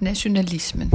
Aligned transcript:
Nationalismen 0.00 0.92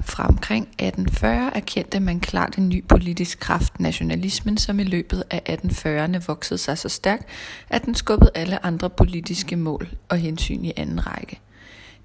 Fra 0.00 0.28
omkring 0.28 0.62
1840 0.62 1.56
erkendte 1.56 2.00
man 2.00 2.20
klart 2.20 2.58
en 2.58 2.68
ny 2.68 2.84
politisk 2.88 3.38
kraft, 3.38 3.80
nationalismen, 3.80 4.56
som 4.56 4.80
i 4.80 4.84
løbet 4.84 5.24
af 5.30 5.42
1840'erne 5.48 6.26
voksede 6.26 6.58
sig 6.58 6.78
så 6.78 6.88
stærk, 6.88 7.28
at 7.68 7.84
den 7.84 7.94
skubbede 7.94 8.30
alle 8.34 8.66
andre 8.66 8.90
politiske 8.90 9.56
mål 9.56 9.88
og 10.08 10.18
hensyn 10.18 10.64
i 10.64 10.72
anden 10.76 11.06
række. 11.06 11.40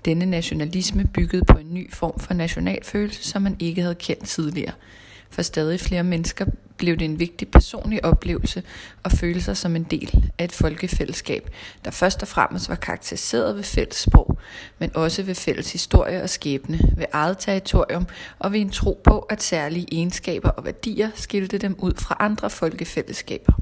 Denne 0.05 0.25
nationalisme 0.25 1.05
byggede 1.13 1.45
på 1.45 1.57
en 1.57 1.73
ny 1.73 1.93
form 1.93 2.19
for 2.19 2.33
nationalfølelse, 2.33 3.23
som 3.23 3.41
man 3.41 3.55
ikke 3.59 3.81
havde 3.81 3.95
kendt 3.95 4.27
tidligere– 4.27 4.73
for 5.29 5.41
stadig 5.41 5.79
flere 5.79 6.03
mennesker 6.03 6.45
blev 6.77 6.97
det 6.97 7.05
en 7.05 7.19
vigtig 7.19 7.47
personlig 7.47 8.05
oplevelse 8.05 8.63
at 9.03 9.11
føle 9.11 9.41
sig 9.41 9.57
som 9.57 9.75
en 9.75 9.83
del 9.83 10.31
af 10.37 10.43
et 10.43 10.51
folkefællesskab, 10.51 11.49
der 11.85 11.91
først 11.91 12.21
og 12.21 12.27
fremmest 12.27 12.69
var 12.69 12.75
karakteriseret 12.75 13.55
ved 13.55 13.63
fælles 13.63 13.95
sprog, 13.95 14.37
men 14.79 14.91
også 14.95 15.23
ved 15.23 15.35
fælles 15.35 15.71
historie 15.71 16.23
og 16.23 16.29
skæbne, 16.29 16.79
ved 16.95 17.05
eget 17.13 17.37
territorium 17.37 18.07
og 18.39 18.51
ved 18.51 18.59
en 18.59 18.69
tro 18.69 19.01
på, 19.03 19.19
at 19.19 19.43
særlige 19.43 19.87
egenskaber 19.91 20.49
og 20.49 20.65
værdier 20.65 21.09
skilte 21.15 21.57
dem 21.57 21.75
ud 21.79 21.93
fra 21.97 22.17
andre 22.19 22.49
folkefællesskaber. 22.49 23.53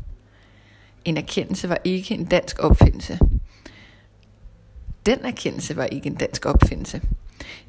En 1.05 1.17
erkendelse 1.17 1.69
var 1.69 1.77
ikke 1.83 2.13
en 2.13 2.25
dansk 2.25 2.59
opfindelse. 2.59 3.19
Den 5.05 5.25
erkendelse 5.25 5.75
var 5.75 5.85
ikke 5.85 6.07
en 6.07 6.16
dansk 6.16 6.45
opfindelse. 6.45 7.02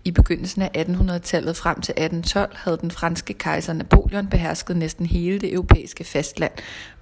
I 0.04 0.10
begyndelsen 0.10 0.62
af 0.62 0.70
1800-tallet 0.76 1.56
frem 1.56 1.80
til 1.80 1.92
1812 1.92 2.56
havde 2.56 2.78
den 2.80 2.90
franske 2.90 3.34
kejser 3.34 3.72
Napoleon 3.72 4.26
behersket 4.26 4.76
næsten 4.76 5.06
hele 5.06 5.38
det 5.38 5.52
europæiske 5.52 6.04
fastland, 6.04 6.52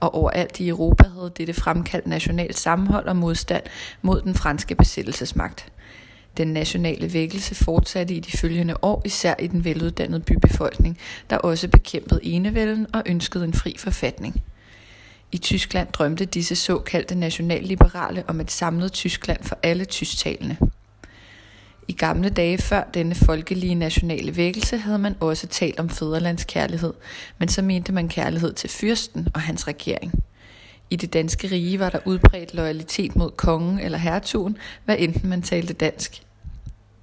og 0.01 0.15
overalt 0.15 0.61
i 0.61 0.69
Europa 0.69 1.09
havde 1.09 1.33
dette 1.37 1.55
fremkaldt 1.55 2.07
nationalt 2.07 2.59
sammenhold 2.59 3.07
og 3.07 3.17
modstand 3.17 3.63
mod 4.03 4.23
den 4.23 4.35
franske 4.35 4.75
besættelsesmagt. 4.75 5.73
Den 6.37 6.49
nationale 6.49 7.13
vækkelse 7.13 7.55
fortsatte 7.55 8.15
i 8.15 8.21
de 8.21 8.39
følgende 8.39 8.75
år, 8.83 9.03
især 9.05 9.35
i 9.39 9.47
den 9.47 9.65
veluddannede 9.65 10.21
bybefolkning, 10.21 10.99
der 11.31 11.39
også 11.39 11.69
bekæmpede 11.69 12.25
enevælden 12.25 12.87
og 12.93 13.03
ønskede 13.07 13.45
en 13.45 13.55
fri 13.55 13.77
forfatning. 13.79 14.43
I 15.33 15.39
Tyskland 15.39 15.89
drømte 15.93 16.25
disse 16.25 16.57
såkaldte 16.57 17.15
nationalliberale 17.15 18.25
om 18.29 18.41
et 18.41 18.51
samlet 18.51 18.93
Tyskland 18.93 19.45
for 19.45 19.59
alle 19.63 19.85
tysktalende. 19.85 20.57
I 21.89 21.93
gamle 21.93 22.31
dage 22.31 22.59
før 22.59 22.85
denne 22.95 23.15
folkelige 23.15 23.75
nationale 23.75 24.37
vækkelse 24.37 24.79
havde 24.79 24.99
man 24.99 25.17
også 25.21 25.47
talt 25.47 25.81
om 25.81 25.89
fædrelandskærlighed, 25.89 26.93
men 27.39 27.49
så 27.49 27.63
mente 27.63 27.93
man 27.93 28.09
kærlighed 28.09 28.53
til 28.53 28.71
fyrsten 28.71 29.29
og 29.35 29.41
hans 29.41 29.69
regering. 29.69 30.13
I 30.91 30.97
det 30.97 31.13
danske 31.13 31.49
rige 31.51 31.79
var 31.79 31.91
der 31.91 31.99
udbredt 32.05 32.55
loyalitet 32.55 33.17
mod 33.17 33.31
kongen 33.31 33.79
eller 33.79 33.99
hertugen, 33.99 34.57
hvad 34.85 34.97
enten 34.99 35.29
man 35.29 35.43
talte 35.43 35.73
dansk, 35.73 36.23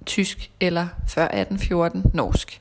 tysk 0.06 0.50
eller 0.60 0.88
før 1.08 1.24
1814 1.24 2.04
norsk. 2.14 2.60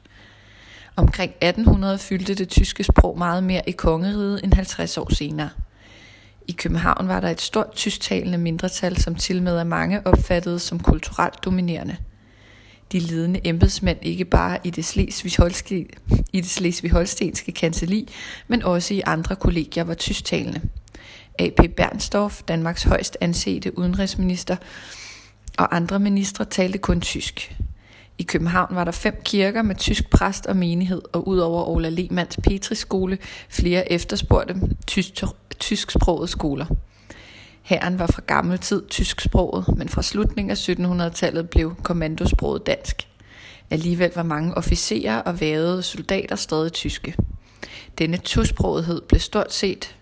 Omkring 0.95 1.31
1800 1.41 1.97
fyldte 1.97 2.35
det 2.35 2.49
tyske 2.49 2.83
sprog 2.83 3.17
meget 3.17 3.43
mere 3.43 3.61
i 3.67 3.71
kongeriget 3.71 4.43
end 4.43 4.53
50 4.53 4.97
år 4.97 5.13
senere. 5.13 5.49
I 6.47 6.51
København 6.51 7.07
var 7.07 7.19
der 7.19 7.29
et 7.29 7.41
stort 7.41 7.71
tysktalende 7.75 8.37
mindretal, 8.37 8.97
som 8.97 9.15
til 9.15 9.43
med 9.43 9.57
af 9.57 9.65
mange 9.65 10.07
opfattede 10.07 10.59
som 10.59 10.79
kulturelt 10.79 11.45
dominerende– 11.45 11.97
de 12.91 12.99
ledende 12.99 13.41
embedsmænd 13.43 13.99
ikke 14.01 14.25
bare 14.25 14.57
i 14.63 14.69
det 14.69 14.85
slesvig-holstenske 16.45 17.51
kanseli, 17.51 18.09
men 18.47 18.63
også 18.63 18.93
i 18.93 19.01
andre 19.05 19.35
kollegier 19.35 19.83
var 19.83 19.93
tysktalende. 19.93 20.61
A.P. 21.39 21.75
Bernstorff, 21.77 22.41
Danmarks 22.47 22.83
højst 22.83 23.17
ansete 23.21 23.77
udenrigsminister, 23.77 24.55
og 25.57 25.75
andre 25.75 25.99
ministre 25.99 26.45
talte 26.45 26.77
kun 26.77 27.01
tysk. 27.01 27.55
I 28.17 28.23
København 28.23 28.75
var 28.75 28.83
der 28.83 28.91
fem 28.91 29.21
kirker 29.23 29.61
med 29.61 29.75
tysk 29.75 30.09
præst 30.09 30.45
og 30.45 30.57
menighed, 30.57 31.01
og 31.13 31.27
udover 31.27 31.69
Ola 31.69 31.89
Lehmanns 31.89 32.37
Petriskole 32.43 33.17
flere 33.49 33.91
efterspurgte 33.91 34.55
tysk, 34.87 35.23
tysksprogede 35.59 36.27
skoler. 36.27 36.65
Hæren 37.69 37.99
var 37.99 38.07
fra 38.07 38.21
gammel 38.27 38.59
tid 38.59 38.87
tysksproget, 38.87 39.77
men 39.77 39.89
fra 39.89 40.01
slutningen 40.01 40.51
af 40.51 40.69
1700-tallet 40.69 41.49
blev 41.49 41.75
kommandosproget 41.83 42.65
dansk. 42.65 43.07
Alligevel 43.69 44.11
var 44.15 44.23
mange 44.23 44.53
officerer 44.53 45.17
og 45.21 45.39
vævede 45.39 45.83
soldater 45.83 46.35
stadig 46.35 46.73
tyske. 46.73 47.15
Denne 47.97 48.17
tosprogethed 48.17 49.01
blev 49.01 49.19
stort 49.19 49.53
set 49.53 49.95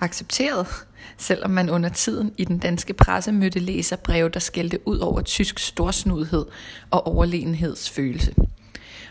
accepteret, 0.00 0.66
selvom 1.18 1.50
man 1.50 1.70
under 1.70 1.88
tiden 1.88 2.34
i 2.36 2.44
den 2.44 2.58
danske 2.58 2.92
presse 2.92 3.32
mødte 3.32 3.58
læserbreve, 3.58 4.28
der 4.28 4.40
skældte 4.40 4.88
ud 4.88 4.98
over 4.98 5.20
tysk 5.20 5.58
storsnudhed 5.58 6.46
og 6.90 7.06
overlegenhedsfølelse 7.06 8.34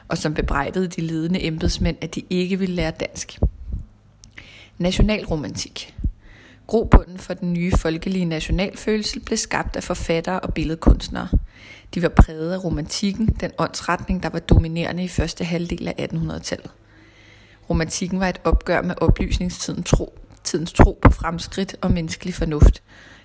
og 0.08 0.18
som 0.18 0.34
bebrejdede 0.34 0.88
de 0.88 1.02
ledende 1.02 1.44
embedsmænd, 1.44 1.98
at 2.02 2.16
de 2.16 2.24
ikke 2.30 2.60
ville 2.60 2.76
lære 2.76 2.92
dansk. 2.92 3.40
Nationalromantik. 4.78 5.96
Grobunden 6.68 7.18
for 7.18 7.34
den 7.34 7.54
nye 7.54 7.72
folkelige 7.72 8.26
nationalfølelse 8.26 9.20
blev 9.20 9.38
skabt 9.38 9.76
af 9.76 9.84
forfattere 9.84 10.40
og 10.40 10.54
billedkunstnere. 10.54 11.28
De 11.94 12.02
var 12.02 12.10
præget 12.10 12.54
af 12.54 12.64
romantikken, 12.64 13.28
den 13.28 13.52
åndsretning, 13.58 14.24
der 14.24 14.30
var 14.30 14.40
dominerende 14.40 15.04
i 15.04 15.08
første 15.08 15.44
halvdel 15.44 15.88
af 15.88 16.08
1800-tallet. 16.14 16.72
Romantikken 17.70 18.20
var 18.20 18.30
et 18.30 18.42
opgør 18.44 18.82
med 18.82 18.96
oplysningstidens 19.02 19.90
tro, 19.90 20.20
tidens 20.44 20.74
tro 20.74 21.00
på 21.02 21.12
fremskridt 21.12 21.76
og 21.82 21.92
menneskelig 21.92 22.34
fornuft. 22.34 22.84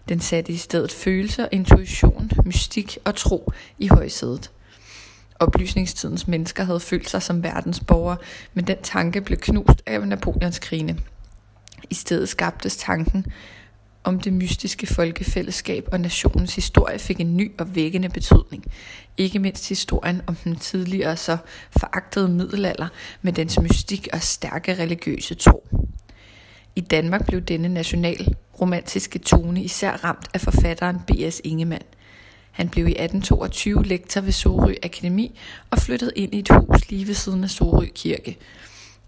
Den 0.08 0.20
satte 0.20 0.52
i 0.52 0.56
stedet 0.56 0.92
følelser, 0.92 1.48
intuition, 1.52 2.30
mystik 2.44 2.98
og 3.04 3.16
tro 3.16 3.52
i 3.78 3.88
højsædet 3.88 4.50
oplysningstidens 5.40 6.28
mennesker 6.28 6.64
havde 6.64 6.80
følt 6.80 7.10
sig 7.10 7.22
som 7.22 7.42
verdensborgere, 7.42 8.16
men 8.54 8.66
den 8.66 8.76
tanke 8.82 9.20
blev 9.20 9.38
knust 9.38 9.82
af 9.86 10.08
Napoleons 10.08 10.58
krigene. 10.58 10.98
I 11.90 11.94
stedet 11.94 12.28
skabtes 12.28 12.76
tanken 12.76 13.26
om 14.04 14.20
det 14.20 14.32
mystiske 14.32 14.86
folkefællesskab 14.86 15.88
og 15.92 16.00
nationens 16.00 16.54
historie 16.54 16.98
fik 16.98 17.20
en 17.20 17.36
ny 17.36 17.52
og 17.58 17.74
vækkende 17.74 18.08
betydning. 18.08 18.64
Ikke 19.16 19.38
mindst 19.38 19.68
historien 19.68 20.22
om 20.26 20.34
den 20.34 20.56
tidligere 20.56 21.16
så 21.16 21.36
foragtede 21.78 22.28
middelalder 22.28 22.88
med 23.22 23.32
dens 23.32 23.60
mystik 23.60 24.08
og 24.12 24.22
stærke 24.22 24.74
religiøse 24.74 25.34
tro. 25.34 25.68
I 26.76 26.80
Danmark 26.80 27.26
blev 27.26 27.40
denne 27.40 27.68
national 27.68 28.34
romantiske 28.60 29.18
tone 29.18 29.62
især 29.62 29.92
ramt 29.92 30.28
af 30.34 30.40
forfatteren 30.40 30.96
B.S. 31.06 31.40
Ingemann– 31.44 31.84
han 32.60 32.68
blev 32.68 32.86
i 32.86 32.90
1822 32.90 33.82
lektor 33.84 34.20
ved 34.20 34.32
Sorø 34.32 34.74
Akademi 34.82 35.38
og 35.70 35.78
flyttede 35.78 36.12
ind 36.16 36.34
i 36.34 36.38
et 36.38 36.48
hus 36.48 36.90
lige 36.90 37.06
ved 37.06 37.14
siden 37.14 37.44
af 37.44 37.50
Sorø 37.50 37.86
Kirke. 37.94 38.38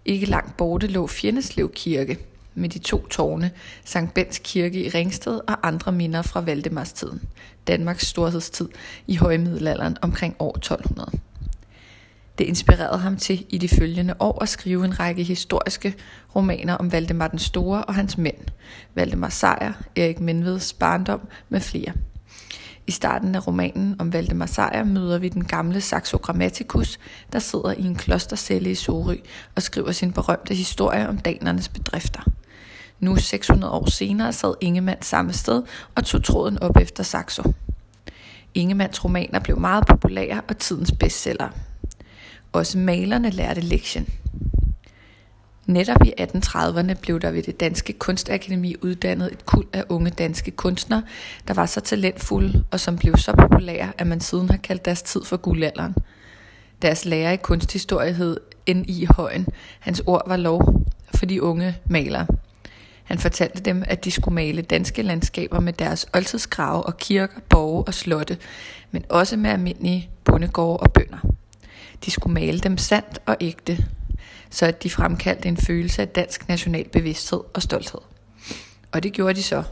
Ikke 0.05 0.25
langt 0.25 0.57
borte 0.57 0.87
lå 0.87 1.07
Fjendeslev 1.07 1.71
Kirke 1.75 2.17
med 2.55 2.69
de 2.69 2.79
to 2.79 3.07
tårne, 3.07 3.51
Sankt 3.85 4.13
Bens 4.13 4.41
Kirke 4.43 4.85
i 4.85 4.89
Ringsted 4.89 5.39
og 5.47 5.67
andre 5.67 5.91
minder 5.91 6.21
fra 6.21 6.41
Valdemarstiden, 6.41 7.21
Danmarks 7.67 8.07
storhedstid 8.07 8.69
i 9.07 9.15
højmiddelalderen 9.15 9.97
omkring 10.01 10.35
år 10.39 10.57
1200. 10.57 11.11
Det 12.37 12.45
inspirerede 12.45 12.99
ham 12.99 13.17
til 13.17 13.45
i 13.49 13.57
de 13.57 13.69
følgende 13.69 14.13
år 14.19 14.43
at 14.43 14.49
skrive 14.49 14.85
en 14.85 14.99
række 14.99 15.23
historiske 15.23 15.93
romaner 16.35 16.73
om 16.73 16.91
Valdemar 16.91 17.27
den 17.27 17.39
Store 17.39 17.83
og 17.83 17.95
hans 17.95 18.17
mænd, 18.17 18.37
Valdemar 18.95 19.29
Sejr, 19.29 19.73
Erik 19.95 20.19
Menveds 20.19 20.73
barndom 20.73 21.21
med 21.49 21.59
flere. 21.59 21.93
I 22.87 22.91
starten 22.91 23.35
af 23.35 23.47
romanen 23.47 23.95
om 23.99 24.13
Valdemar 24.13 24.45
Sejr 24.45 24.83
møder 24.83 25.19
vi 25.19 25.29
den 25.29 25.45
gamle 25.45 25.81
Saxo 25.81 26.17
Grammaticus, 26.17 26.99
der 27.33 27.39
sidder 27.39 27.71
i 27.71 27.81
en 27.81 27.95
klostercelle 27.95 28.71
i 28.71 28.75
Sorø 28.75 29.15
og 29.55 29.61
skriver 29.61 29.91
sin 29.91 30.13
berømte 30.13 30.53
historie 30.53 31.09
om 31.09 31.17
danernes 31.17 31.69
bedrifter. 31.69 32.21
Nu 32.99 33.15
600 33.15 33.73
år 33.73 33.89
senere 33.89 34.33
sad 34.33 34.53
Ingemann 34.61 35.01
samme 35.01 35.33
sted 35.33 35.63
og 35.95 36.05
tog 36.05 36.23
tråden 36.23 36.63
op 36.63 36.77
efter 36.77 37.03
Saxo. 37.03 37.53
Ingemanns 38.53 39.05
romaner 39.05 39.39
blev 39.39 39.59
meget 39.59 39.85
populære 39.87 40.41
og 40.49 40.57
tidens 40.57 40.91
bestseller. 40.99 41.49
Også 42.53 42.77
malerne 42.77 43.29
lærte 43.29 43.61
lektien. 43.61 44.07
Netop 45.65 46.05
i 46.05 46.13
1830'erne 46.21 46.93
blev 46.93 47.19
der 47.19 47.31
ved 47.31 47.43
det 47.43 47.59
danske 47.59 47.93
kunstakademi 47.93 48.75
uddannet 48.81 49.31
et 49.31 49.45
kuld 49.45 49.67
af 49.73 49.83
unge 49.89 50.09
danske 50.09 50.51
kunstnere, 50.51 51.03
der 51.47 51.53
var 51.53 51.65
så 51.65 51.81
talentfulde 51.81 52.63
og 52.71 52.79
som 52.79 52.97
blev 52.97 53.17
så 53.17 53.33
populære, 53.33 53.91
at 53.97 54.07
man 54.07 54.21
siden 54.21 54.49
har 54.49 54.57
kaldt 54.57 54.85
deres 54.85 55.01
tid 55.01 55.23
for 55.23 55.37
guldalderen. 55.37 55.95
Deres 56.81 57.05
lærer 57.05 57.31
i 57.31 57.37
kunsthistorie 57.37 58.13
hed 58.13 58.37
N.I. 58.69 59.07
Højen. 59.15 59.47
Hans 59.79 60.01
ord 60.05 60.27
var 60.27 60.37
lov 60.37 60.85
for 61.15 61.25
de 61.25 61.43
unge 61.43 61.77
malere. 61.85 62.27
Han 63.03 63.19
fortalte 63.19 63.63
dem, 63.63 63.83
at 63.87 64.05
de 64.05 64.11
skulle 64.11 64.35
male 64.35 64.61
danske 64.61 65.01
landskaber 65.01 65.59
med 65.59 65.73
deres 65.73 66.05
oldtidsgrave 66.13 66.83
og 66.83 66.97
kirker, 66.97 67.39
borge 67.49 67.83
og 67.83 67.93
slotte, 67.93 68.37
men 68.91 69.05
også 69.09 69.37
med 69.37 69.49
almindelige 69.49 70.09
bondegårde 70.23 70.77
og 70.77 70.93
bønder. 70.93 71.17
De 72.05 72.11
skulle 72.11 72.33
male 72.33 72.59
dem 72.59 72.77
sandt 72.77 73.19
og 73.25 73.37
ægte, 73.41 73.85
så 74.53 74.65
at 74.65 74.83
de 74.83 74.89
fremkaldte 74.89 75.47
en 75.47 75.57
følelse 75.57 76.01
af 76.01 76.07
dansk 76.07 76.47
national 76.47 76.89
bevidsthed 76.89 77.39
og 77.53 77.61
stolthed. 77.61 78.01
Og 78.91 79.03
det 79.03 79.13
gjorde 79.13 79.33
de 79.33 79.43
så, 79.43 79.63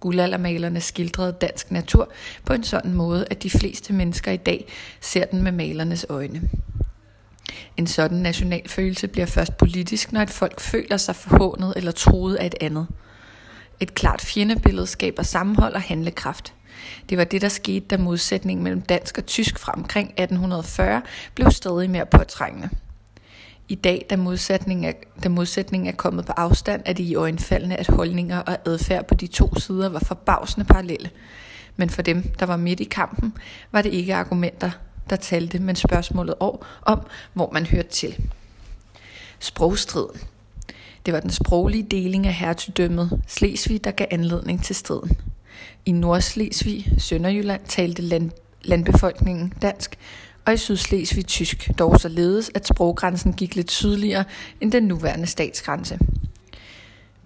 Guldaldermalerne 0.00 0.80
skildrede 0.80 1.36
dansk 1.40 1.70
natur 1.70 2.12
på 2.44 2.52
en 2.52 2.64
sådan 2.64 2.92
måde, 2.92 3.26
at 3.30 3.42
de 3.42 3.50
fleste 3.50 3.92
mennesker 3.92 4.32
i 4.32 4.36
dag 4.36 4.66
ser 5.00 5.24
den 5.24 5.42
med 5.42 5.52
malernes 5.52 6.06
øjne. 6.08 6.42
En 7.76 7.86
sådan 7.86 8.18
national 8.18 8.68
følelse 8.68 9.08
bliver 9.08 9.26
først 9.26 9.56
politisk, 9.56 10.12
når 10.12 10.20
et 10.20 10.30
folk 10.30 10.60
føler 10.60 10.96
sig 10.96 11.16
forhånet 11.16 11.72
eller 11.76 11.92
truet 11.92 12.34
af 12.34 12.46
et 12.46 12.54
andet. 12.60 12.86
Et 13.80 13.94
klart 13.94 14.20
fjendebillede 14.20 14.86
skaber 14.86 15.22
sammenhold 15.22 15.74
og 15.74 15.82
handlekraft. 15.82 16.54
Det 17.08 17.18
var 17.18 17.24
det, 17.24 17.42
der 17.42 17.48
skete, 17.48 17.86
da 17.86 17.96
modsætningen 17.96 18.64
mellem 18.64 18.82
dansk 18.82 19.18
og 19.18 19.26
tysk 19.26 19.58
fra 19.58 19.72
omkring 19.72 20.08
1840 20.08 21.02
blev 21.34 21.50
stadig 21.50 21.90
mere 21.90 22.06
påtrængende. 22.06 22.70
I 23.68 23.74
dag, 23.74 24.06
da 24.10 24.16
modsætningen, 24.16 24.84
er, 24.84 24.92
da 25.24 25.28
modsætningen 25.28 25.88
er 25.92 25.96
kommet 25.96 26.26
på 26.26 26.32
afstand, 26.32 26.82
er 26.84 26.92
det 26.92 27.04
i 27.04 27.14
øjenfaldende, 27.14 27.76
at 27.76 27.86
holdninger 27.86 28.38
og 28.38 28.56
adfærd 28.66 29.06
på 29.08 29.14
de 29.14 29.26
to 29.26 29.54
sider 29.58 29.88
var 29.88 29.98
forbavsende 29.98 30.66
parallelle. 30.66 31.10
Men 31.76 31.90
for 31.90 32.02
dem, 32.02 32.22
der 32.22 32.46
var 32.46 32.56
midt 32.56 32.80
i 32.80 32.84
kampen, 32.84 33.34
var 33.72 33.82
det 33.82 33.92
ikke 33.92 34.14
argumenter, 34.14 34.70
der 35.10 35.16
talte, 35.16 35.58
men 35.58 35.76
spørgsmålet 35.76 36.34
om, 36.82 37.00
hvor 37.32 37.50
man 37.52 37.66
hørte 37.66 37.88
til. 37.88 38.16
Sprogstriden. 39.38 40.20
Det 41.06 41.14
var 41.14 41.20
den 41.20 41.30
sproglige 41.30 41.82
deling 41.82 42.26
af 42.26 42.34
hertugdømmet 42.34 43.22
Slesvig, 43.26 43.84
der 43.84 43.90
gav 43.90 44.06
anledning 44.10 44.64
til 44.64 44.76
striden. 44.76 45.16
I 45.86 45.92
Nordslesvig, 45.92 46.92
Sønderjylland, 46.98 47.60
talte 47.68 48.02
land, 48.02 48.30
landbefolkningen 48.62 49.52
dansk, 49.62 49.98
og 50.46 50.54
i 50.54 50.56
Sydslesvig 50.56 51.26
tysk, 51.26 51.70
dog 51.78 52.00
således, 52.00 52.50
at 52.54 52.66
sproggrænsen 52.66 53.32
gik 53.32 53.54
lidt 53.54 53.70
sydligere 53.70 54.24
end 54.60 54.72
den 54.72 54.82
nuværende 54.82 55.26
statsgrænse. 55.26 55.98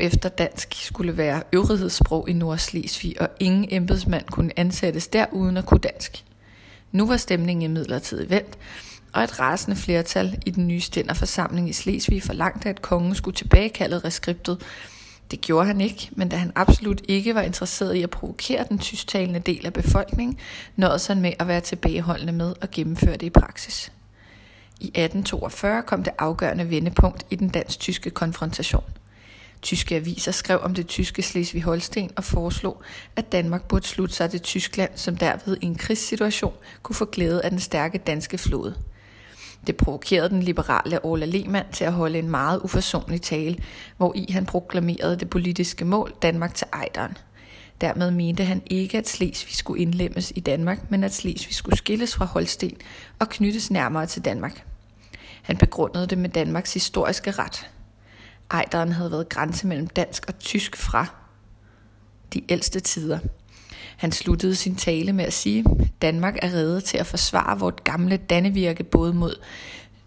efter 0.00 0.28
dansk 0.28 0.74
skulle 0.74 1.16
være 1.16 1.42
øvrighedssprog 1.52 2.28
i 2.28 2.32
Nordslesvig, 2.32 3.20
og 3.20 3.28
ingen 3.40 3.66
embedsmand 3.70 4.24
kunne 4.24 4.58
ansættes 4.58 5.08
der 5.08 5.26
uden 5.32 5.56
at 5.56 5.66
kunne 5.66 5.80
dansk. 5.80 6.24
Nu 6.92 7.06
var 7.06 7.16
stemningen 7.16 7.62
imidlertid 7.62 8.26
vendt, 8.26 8.58
og 9.12 9.22
et 9.22 9.40
rasende 9.40 9.76
flertal 9.76 10.42
i 10.46 10.50
den 10.50 10.68
nye 10.68 10.80
stænderforsamling 10.80 11.68
i 11.68 11.72
Slesvig 11.72 12.22
forlangte, 12.22 12.68
at 12.68 12.82
kongen 12.82 13.14
skulle 13.14 13.34
tilbagekalde 13.34 13.98
reskriptet, 13.98 14.62
det 15.30 15.40
gjorde 15.40 15.66
han 15.66 15.80
ikke, 15.80 16.10
men 16.12 16.28
da 16.28 16.36
han 16.36 16.52
absolut 16.54 17.02
ikke 17.08 17.34
var 17.34 17.40
interesseret 17.40 17.94
i 17.94 18.02
at 18.02 18.10
provokere 18.10 18.66
den 18.68 18.78
tysktalende 18.78 19.40
del 19.40 19.66
af 19.66 19.72
befolkningen, 19.72 20.38
nåede 20.76 21.00
han 21.06 21.20
med 21.20 21.32
at 21.38 21.48
være 21.48 21.60
tilbageholdende 21.60 22.32
med 22.32 22.54
at 22.60 22.70
gennemføre 22.70 23.16
det 23.16 23.26
i 23.26 23.30
praksis. 23.30 23.92
I 24.80 24.86
1842 24.86 25.82
kom 25.82 26.02
det 26.02 26.12
afgørende 26.18 26.70
vendepunkt 26.70 27.26
i 27.30 27.36
den 27.36 27.48
dansk-tyske 27.48 28.10
konfrontation. 28.10 28.84
Tyske 29.62 29.96
aviser 29.96 30.32
skrev 30.32 30.60
om 30.62 30.74
det 30.74 30.86
tyske 30.86 31.22
Slesvig-Holsten 31.22 32.10
og 32.16 32.24
foreslog, 32.24 32.82
at 33.16 33.32
Danmark 33.32 33.68
burde 33.68 33.86
slutte 33.86 34.14
sig 34.14 34.30
til 34.30 34.40
Tyskland, 34.40 34.90
som 34.94 35.16
derved 35.16 35.56
i 35.60 35.66
en 35.66 35.74
krigssituation 35.74 36.54
kunne 36.82 36.96
få 36.96 37.04
glæde 37.04 37.42
af 37.42 37.50
den 37.50 37.60
stærke 37.60 37.98
danske 37.98 38.38
flåde. 38.38 38.74
Det 39.66 39.76
provokerede 39.76 40.28
den 40.28 40.42
liberale 40.42 41.04
Ola 41.04 41.26
Lehmann 41.26 41.72
til 41.72 41.84
at 41.84 41.92
holde 41.92 42.18
en 42.18 42.30
meget 42.30 42.60
uforsonlig 42.60 43.22
tale, 43.22 43.58
hvor 43.96 44.12
i 44.14 44.32
han 44.32 44.46
proklamerede 44.46 45.16
det 45.16 45.30
politiske 45.30 45.84
mål 45.84 46.12
Danmark 46.22 46.54
til 46.54 46.66
ejderen. 46.72 47.16
Dermed 47.80 48.10
mente 48.10 48.44
han 48.44 48.62
ikke, 48.66 48.98
at 48.98 49.08
Slesvig 49.08 49.54
skulle 49.54 49.82
indlemmes 49.82 50.32
i 50.36 50.40
Danmark, 50.40 50.90
men 50.90 51.04
at 51.04 51.14
Slesvig 51.14 51.54
skulle 51.54 51.76
skilles 51.76 52.14
fra 52.14 52.24
Holsten 52.24 52.76
og 53.18 53.28
knyttes 53.28 53.70
nærmere 53.70 54.06
til 54.06 54.24
Danmark. 54.24 54.64
Han 55.42 55.56
begrundede 55.56 56.06
det 56.06 56.18
med 56.18 56.28
Danmarks 56.30 56.74
historiske 56.74 57.30
ret. 57.30 57.70
Ejderen 58.50 58.92
havde 58.92 59.10
været 59.10 59.28
grænse 59.28 59.66
mellem 59.66 59.86
dansk 59.86 60.24
og 60.28 60.38
tysk 60.38 60.76
fra 60.76 61.06
de 62.34 62.42
ældste 62.48 62.80
tider. 62.80 63.18
Han 63.96 64.12
sluttede 64.12 64.54
sin 64.54 64.76
tale 64.76 65.12
med 65.12 65.24
at 65.24 65.32
sige, 65.32 65.64
Danmark 66.02 66.36
er 66.42 66.52
reddet 66.52 66.84
til 66.84 66.98
at 66.98 67.06
forsvare 67.06 67.58
vort 67.58 67.84
gamle 67.84 68.16
dannevirke 68.16 68.84
både 68.84 69.14
mod 69.14 69.34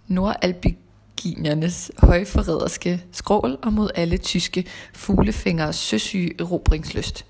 nordalbiginernes 0.07 1.91
højforræderske 1.97 3.03
skrål 3.11 3.57
og 3.61 3.73
mod 3.73 3.89
alle 3.95 4.17
tyske 4.17 4.65
fuglefingers 4.93 5.75
søsyge 5.75 6.41
erobringsløst. 6.41 7.25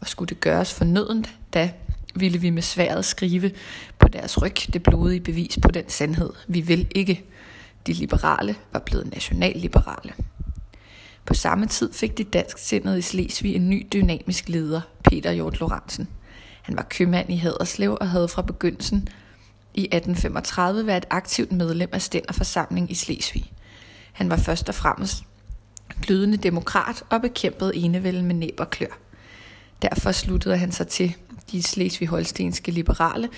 Og 0.00 0.08
skulle 0.08 0.28
det 0.28 0.40
gøres 0.40 0.74
fornødent, 0.74 1.30
da 1.54 1.70
ville 2.14 2.38
vi 2.38 2.50
med 2.50 2.62
sværet 2.62 3.04
skrive 3.04 3.50
på 3.98 4.08
deres 4.08 4.42
ryg 4.42 4.56
det 4.72 4.82
blodige 4.82 5.20
bevis 5.20 5.58
på 5.62 5.70
den 5.70 5.88
sandhed. 5.88 6.30
Vi 6.48 6.60
vil 6.60 6.88
ikke. 6.94 7.24
De 7.86 7.92
liberale 7.92 8.54
var 8.72 8.78
blevet 8.78 9.10
nationalliberale. 9.12 10.12
På 11.26 11.34
samme 11.34 11.66
tid 11.66 11.92
fik 11.92 12.18
de 12.18 12.24
dansksindede 12.24 12.98
i 12.98 13.02
Slesvig 13.02 13.54
en 13.54 13.70
ny 13.70 13.86
dynamisk 13.92 14.48
leder, 14.48 14.80
Peter 15.10 15.32
Hjort 15.32 15.60
Lorentzen. 15.60 16.08
Han 16.62 16.76
var 16.76 16.82
købmand 16.82 17.30
i 17.30 17.36
Haderslev 17.36 17.98
og 18.00 18.10
havde 18.10 18.28
fra 18.28 18.42
begyndelsen 18.42 19.08
i 19.74 19.80
1835 19.80 20.86
været 20.86 20.96
et 20.96 21.06
aktivt 21.10 21.52
medlem 21.52 21.88
af 21.92 22.02
Stænderforsamling 22.02 22.90
i 22.90 22.94
Slesvig. 22.94 23.52
Han 24.12 24.30
var 24.30 24.36
først 24.36 24.68
og 24.68 24.74
fremmest 24.74 25.24
glødende 26.02 26.36
demokrat 26.36 27.02
og 27.10 27.20
bekæmpede 27.20 27.76
enevælden 27.76 28.24
med 28.24 28.34
næb 28.34 28.54
og 28.58 28.70
klør. 28.70 28.98
Derfor 29.82 30.12
sluttede 30.12 30.56
han 30.56 30.72
sig 30.72 30.88
til 30.88 31.14
de 31.52 31.62
slesvig-holstenske 31.62 32.70
liberale, 32.70 33.28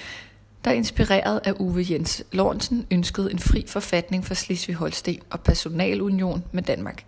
der 0.65 0.71
inspireret 0.71 1.41
af 1.45 1.55
Uwe 1.59 1.87
Jens 1.91 2.23
Lorentzen 2.33 2.87
ønskede 2.91 3.31
en 3.33 3.39
fri 3.39 3.65
forfatning 3.69 4.25
for 4.25 4.35
Slesvig-Holsten 4.35 5.19
og 5.31 5.41
personalunion 5.41 6.45
med 6.53 6.63
Danmark. 6.63 7.05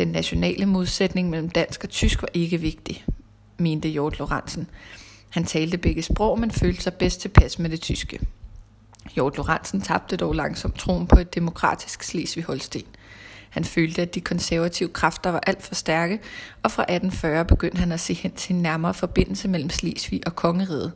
Den 0.00 0.08
nationale 0.08 0.66
modsætning 0.66 1.30
mellem 1.30 1.48
dansk 1.48 1.84
og 1.84 1.90
tysk 1.90 2.22
var 2.22 2.28
ikke 2.34 2.60
vigtig, 2.60 3.04
mente 3.58 3.88
Hjort 3.88 4.18
Lorentzen. 4.18 4.66
Han 5.30 5.44
talte 5.44 5.78
begge 5.78 6.02
sprog, 6.02 6.40
men 6.40 6.50
følte 6.50 6.82
sig 6.82 6.94
bedst 6.94 7.20
tilpas 7.20 7.58
med 7.58 7.70
det 7.70 7.80
tyske. 7.80 8.20
Hjort 9.14 9.36
Lorentzen 9.36 9.80
tabte 9.80 10.16
dog 10.16 10.34
langsomt 10.34 10.78
troen 10.78 11.06
på 11.06 11.18
et 11.18 11.34
demokratisk 11.34 12.02
Slesvig-Holsten. 12.02 12.86
Han 13.50 13.64
følte, 13.64 14.02
at 14.02 14.14
de 14.14 14.20
konservative 14.20 14.88
kræfter 14.88 15.30
var 15.30 15.40
alt 15.46 15.62
for 15.62 15.74
stærke, 15.74 16.20
og 16.62 16.70
fra 16.70 16.82
1840 16.82 17.44
begyndte 17.44 17.78
han 17.78 17.92
at 17.92 18.00
se 18.00 18.14
hen 18.14 18.32
til 18.32 18.54
en 18.54 18.62
nærmere 18.62 18.94
forbindelse 18.94 19.48
mellem 19.48 19.70
Slesvig 19.70 20.20
og 20.26 20.36
kongeriget. 20.36 20.92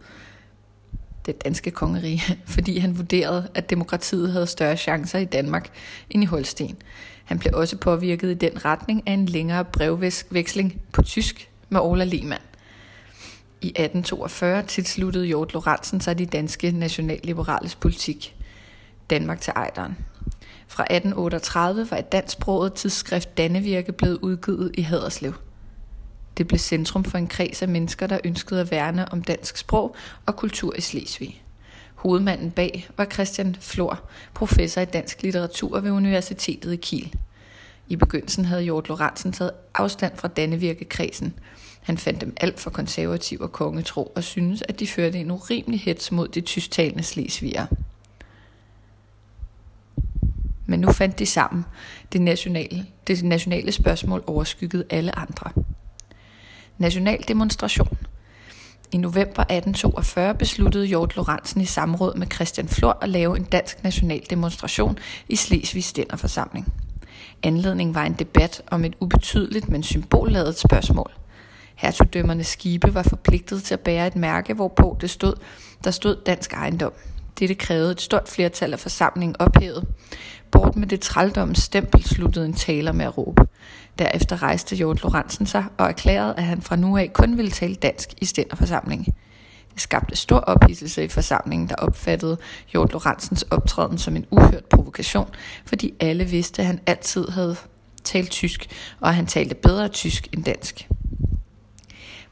Det 1.26 1.44
danske 1.44 1.70
kongerige, 1.70 2.22
fordi 2.54 2.78
han 2.78 2.98
vurderede, 2.98 3.48
at 3.54 3.70
demokratiet 3.70 4.32
havde 4.32 4.46
større 4.46 4.76
chancer 4.76 5.18
i 5.18 5.24
Danmark 5.24 5.70
end 6.10 6.22
i 6.22 6.26
Holsten. 6.26 6.76
Han 7.24 7.38
blev 7.38 7.52
også 7.54 7.76
påvirket 7.76 8.30
i 8.30 8.34
den 8.34 8.64
retning 8.64 9.02
af 9.06 9.12
en 9.12 9.26
længere 9.26 9.64
brevveksling 9.64 10.80
på 10.92 11.02
tysk 11.02 11.50
med 11.68 11.80
Ola 11.80 12.04
Lehmann. 12.04 12.42
I 13.60 13.66
1842 13.66 14.62
tilsluttede 14.62 15.26
Hjort 15.26 15.52
Lorentzen 15.52 16.00
sig 16.00 16.18
de 16.18 16.26
danske 16.26 16.70
nationalliberales 16.72 17.74
politik. 17.74 18.36
Danmark 19.10 19.40
til 19.40 19.52
ejderen. 19.56 19.96
Fra 20.68 20.82
1838 20.82 21.90
var 21.90 21.96
et 21.96 22.12
dansksproget 22.12 22.74
tidsskrift 22.74 23.36
Dannevirke 23.38 23.92
blevet 23.92 24.18
udgivet 24.22 24.70
i 24.74 24.82
Haderslev. 24.82 25.34
Det 26.36 26.48
blev 26.48 26.58
centrum 26.58 27.04
for 27.04 27.18
en 27.18 27.26
kreds 27.26 27.62
af 27.62 27.68
mennesker, 27.68 28.06
der 28.06 28.18
ønskede 28.24 28.60
at 28.60 28.70
værne 28.70 29.12
om 29.12 29.22
dansk 29.22 29.56
sprog 29.56 29.96
og 30.26 30.36
kultur 30.36 30.74
i 30.76 30.80
Slesvig. 30.80 31.42
Hovedmanden 31.94 32.50
bag 32.50 32.88
var 32.96 33.04
Christian 33.04 33.56
Flor, 33.60 34.00
professor 34.34 34.80
i 34.80 34.84
dansk 34.84 35.22
litteratur 35.22 35.80
ved 35.80 35.90
Universitetet 35.90 36.72
i 36.72 36.76
Kiel. 36.76 37.14
I 37.88 37.96
begyndelsen 37.96 38.44
havde 38.44 38.62
Jort 38.62 38.88
Lorentzen 38.88 39.32
taget 39.32 39.52
afstand 39.74 40.16
fra 40.16 40.28
Dannevirke-kredsen. 40.28 41.34
Han 41.82 41.98
fandt 41.98 42.20
dem 42.20 42.36
alt 42.40 42.60
for 42.60 42.70
konservativ 42.70 43.40
og 43.40 43.52
kongetro 43.52 44.12
og 44.16 44.24
syntes, 44.24 44.62
at 44.68 44.80
de 44.80 44.86
førte 44.86 45.18
en 45.18 45.30
urimelig 45.30 45.80
hets 45.80 46.12
mod 46.12 46.28
de 46.28 46.40
tysktalende 46.40 47.02
slesvigere. 47.02 47.66
Men 50.66 50.80
nu 50.80 50.92
fandt 50.92 51.18
de 51.18 51.26
sammen. 51.26 51.64
Det 52.12 52.20
nationale, 52.20 52.86
det 53.06 53.24
nationale 53.24 53.72
spørgsmål 53.72 54.24
overskyggede 54.26 54.84
alle 54.90 55.18
andre. 55.18 55.50
National 56.78 57.18
demonstration. 57.28 57.88
I 58.92 58.96
november 58.96 59.42
1842 59.42 60.34
besluttede 60.34 60.86
Jort 60.86 61.16
Lorentzen 61.16 61.60
i 61.60 61.64
samråd 61.64 62.16
med 62.16 62.26
Christian 62.34 62.68
Flor 62.68 62.98
at 63.02 63.08
lave 63.08 63.36
en 63.36 63.44
dansk 63.44 63.84
national 63.84 64.22
demonstration 64.30 64.98
i 65.28 65.36
Slesvig 65.36 65.84
Stænderforsamling. 65.84 66.72
Anledningen 67.42 67.94
var 67.94 68.04
en 68.04 68.12
debat 68.12 68.62
om 68.70 68.84
et 68.84 68.96
ubetydeligt, 69.00 69.68
men 69.68 69.82
symbolladet 69.82 70.58
spørgsmål. 70.58 71.12
Hertugdømmernes 71.74 72.46
skibe 72.46 72.94
var 72.94 73.02
forpligtet 73.02 73.62
til 73.62 73.74
at 73.74 73.80
bære 73.80 74.06
et 74.06 74.16
mærke, 74.16 74.54
hvorpå 74.54 74.96
det 75.00 75.10
stod, 75.10 75.34
der 75.84 75.90
stod 75.90 76.16
dansk 76.26 76.52
ejendom. 76.52 76.92
Dette 77.38 77.54
krævede 77.54 77.92
et 77.92 78.00
stort 78.00 78.28
flertal 78.28 78.72
af 78.72 78.78
forsamlingen 78.80 79.36
ophævet. 79.38 79.88
Bort 80.50 80.76
med 80.76 80.86
det 80.86 81.00
trældommens 81.00 81.58
stempel 81.58 82.04
sluttede 82.04 82.46
en 82.46 82.52
taler 82.52 82.92
med 82.92 83.04
at 83.04 83.18
råbe. 83.18 83.42
Derefter 83.98 84.42
rejste 84.42 84.76
Jort 84.76 85.02
Lorentzen 85.02 85.46
sig 85.46 85.64
og 85.78 85.88
erklærede, 85.88 86.34
at 86.36 86.44
han 86.44 86.62
fra 86.62 86.76
nu 86.76 86.96
af 86.96 87.12
kun 87.12 87.36
ville 87.36 87.50
tale 87.50 87.74
dansk 87.74 88.08
i 88.20 88.24
stænderforsamlingen. 88.24 89.14
Det 89.74 89.82
skabte 89.82 90.16
stor 90.16 90.38
ophidselse 90.38 91.04
i 91.04 91.08
forsamlingen, 91.08 91.68
der 91.68 91.74
opfattede 91.74 92.38
Jort 92.74 92.92
Lorentzens 92.92 93.42
optræden 93.42 93.98
som 93.98 94.16
en 94.16 94.26
uhørt 94.30 94.64
provokation, 94.64 95.28
fordi 95.66 95.94
alle 96.00 96.24
vidste, 96.24 96.62
at 96.62 96.66
han 96.66 96.80
altid 96.86 97.28
havde 97.28 97.56
talt 98.04 98.30
tysk, 98.30 98.66
og 99.00 99.08
at 99.08 99.14
han 99.14 99.26
talte 99.26 99.54
bedre 99.54 99.88
tysk 99.88 100.28
end 100.32 100.44
dansk. 100.44 100.88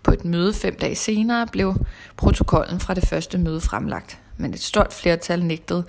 På 0.03 0.13
et 0.13 0.25
møde 0.25 0.55
fem 0.55 0.77
dage 0.81 0.95
senere 0.95 1.47
blev 1.47 1.75
protokollen 2.17 2.81
fra 2.81 2.95
det 2.95 3.09
første 3.09 3.39
møde 3.39 3.61
fremlagt, 3.61 4.19
men 4.37 4.55
et 4.55 4.63
stort 4.63 4.93
flertal 4.93 5.45
nægtede 5.45 5.85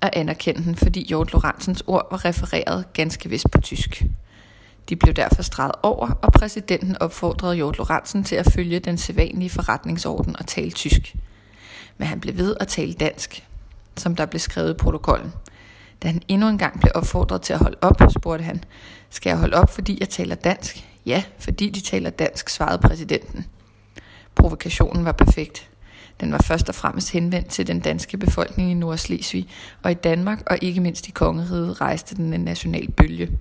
at 0.00 0.10
anerkende 0.12 0.64
den, 0.64 0.76
fordi 0.76 1.06
Jort 1.10 1.32
Lorentzens 1.32 1.82
ord 1.86 2.06
var 2.10 2.24
refereret 2.24 2.92
ganske 2.92 3.28
vist 3.28 3.50
på 3.50 3.60
tysk. 3.60 4.04
De 4.88 4.96
blev 4.96 5.14
derfor 5.14 5.42
streget 5.42 5.74
over, 5.82 6.08
og 6.08 6.32
præsidenten 6.32 6.98
opfordrede 7.00 7.56
Jort 7.56 7.78
Lorentzen 7.78 8.24
til 8.24 8.36
at 8.36 8.52
følge 8.52 8.80
den 8.80 8.98
sædvanlige 8.98 9.50
forretningsorden 9.50 10.36
og 10.38 10.46
tale 10.46 10.70
tysk. 10.70 11.16
Men 11.98 12.08
han 12.08 12.20
blev 12.20 12.36
ved 12.36 12.56
at 12.60 12.68
tale 12.68 12.92
dansk, 12.92 13.44
som 13.96 14.16
der 14.16 14.26
blev 14.26 14.40
skrevet 14.40 14.70
i 14.70 14.76
protokollen. 14.76 15.32
Da 16.02 16.08
han 16.08 16.22
endnu 16.28 16.48
en 16.48 16.58
gang 16.58 16.80
blev 16.80 16.92
opfordret 16.94 17.42
til 17.42 17.52
at 17.52 17.58
holde 17.58 17.78
op, 17.80 18.02
spurgte 18.10 18.44
han, 18.44 18.64
skal 19.10 19.30
jeg 19.30 19.38
holde 19.38 19.56
op, 19.56 19.70
fordi 19.70 19.96
jeg 20.00 20.08
taler 20.08 20.34
dansk? 20.34 20.84
Ja, 21.06 21.22
fordi 21.38 21.70
de 21.70 21.80
taler 21.80 22.10
dansk, 22.10 22.48
svarede 22.48 22.78
præsidenten. 22.78 23.46
Provokationen 24.34 25.04
var 25.04 25.12
perfekt. 25.12 25.68
Den 26.20 26.32
var 26.32 26.38
først 26.38 26.68
og 26.68 26.74
fremmest 26.74 27.12
henvendt 27.12 27.48
til 27.48 27.66
den 27.66 27.80
danske 27.80 28.16
befolkning 28.16 28.70
i 28.70 28.74
Nordslesvig, 28.74 29.48
og 29.82 29.90
i 29.90 29.94
Danmark 29.94 30.42
og 30.46 30.58
ikke 30.62 30.80
mindst 30.80 31.08
i 31.08 31.10
kongeriget 31.10 31.80
rejste 31.80 32.14
den 32.14 32.32
en 32.32 32.40
national 32.40 32.92
bølge. 32.92 33.38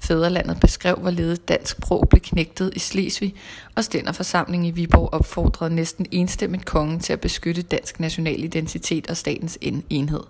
Fæderlandet 0.00 0.60
beskrev, 0.60 0.96
hvorledes 0.96 1.38
dansk 1.38 1.76
sprog 1.76 2.08
blev 2.10 2.20
knægtet 2.20 2.72
i 2.76 2.78
Slesvig, 2.78 3.34
og 3.76 3.84
Stænderforsamlingen 3.84 4.68
i 4.68 4.70
Viborg 4.70 5.14
opfordrede 5.14 5.74
næsten 5.74 6.06
enstemmigt 6.10 6.64
kongen 6.64 7.00
til 7.00 7.12
at 7.12 7.20
beskytte 7.20 7.62
dansk 7.62 8.00
national 8.00 8.44
identitet 8.44 9.10
og 9.10 9.16
statens 9.16 9.58
enhed. 9.90 10.22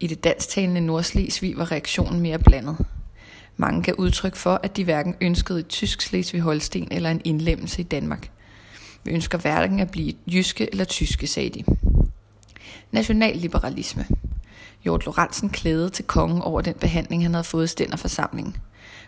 I 0.00 0.06
det 0.06 0.24
dansktalende 0.24 0.80
Nordslesvig 0.80 1.56
var 1.56 1.72
reaktionen 1.72 2.20
mere 2.20 2.38
blandet. 2.38 2.76
Mange 3.56 3.82
gav 3.82 3.94
udtryk 3.98 4.36
for, 4.36 4.60
at 4.62 4.76
de 4.76 4.84
hverken 4.84 5.14
ønskede 5.20 5.60
et 5.60 5.68
tysk 5.68 6.02
Slesvig-Holsten 6.02 6.88
eller 6.90 7.10
en 7.10 7.20
indlemmelse 7.24 7.80
i 7.80 7.84
Danmark. 7.84 8.30
Vi 9.04 9.10
ønsker 9.12 9.38
hverken 9.38 9.80
at 9.80 9.90
blive 9.90 10.12
jyske 10.26 10.68
eller 10.72 10.84
tyske, 10.84 11.26
sagde 11.26 11.50
de. 11.50 11.64
Nationalliberalisme. 12.92 14.06
Hjort 14.84 15.06
Lorentzen 15.06 15.50
klædede 15.50 15.90
til 15.90 16.04
kongen 16.04 16.42
over 16.42 16.60
den 16.60 16.74
behandling, 16.74 17.22
han 17.22 17.34
havde 17.34 17.44
fået 17.44 17.64
i 17.64 17.66
stænderforsamlingen. 17.66 18.56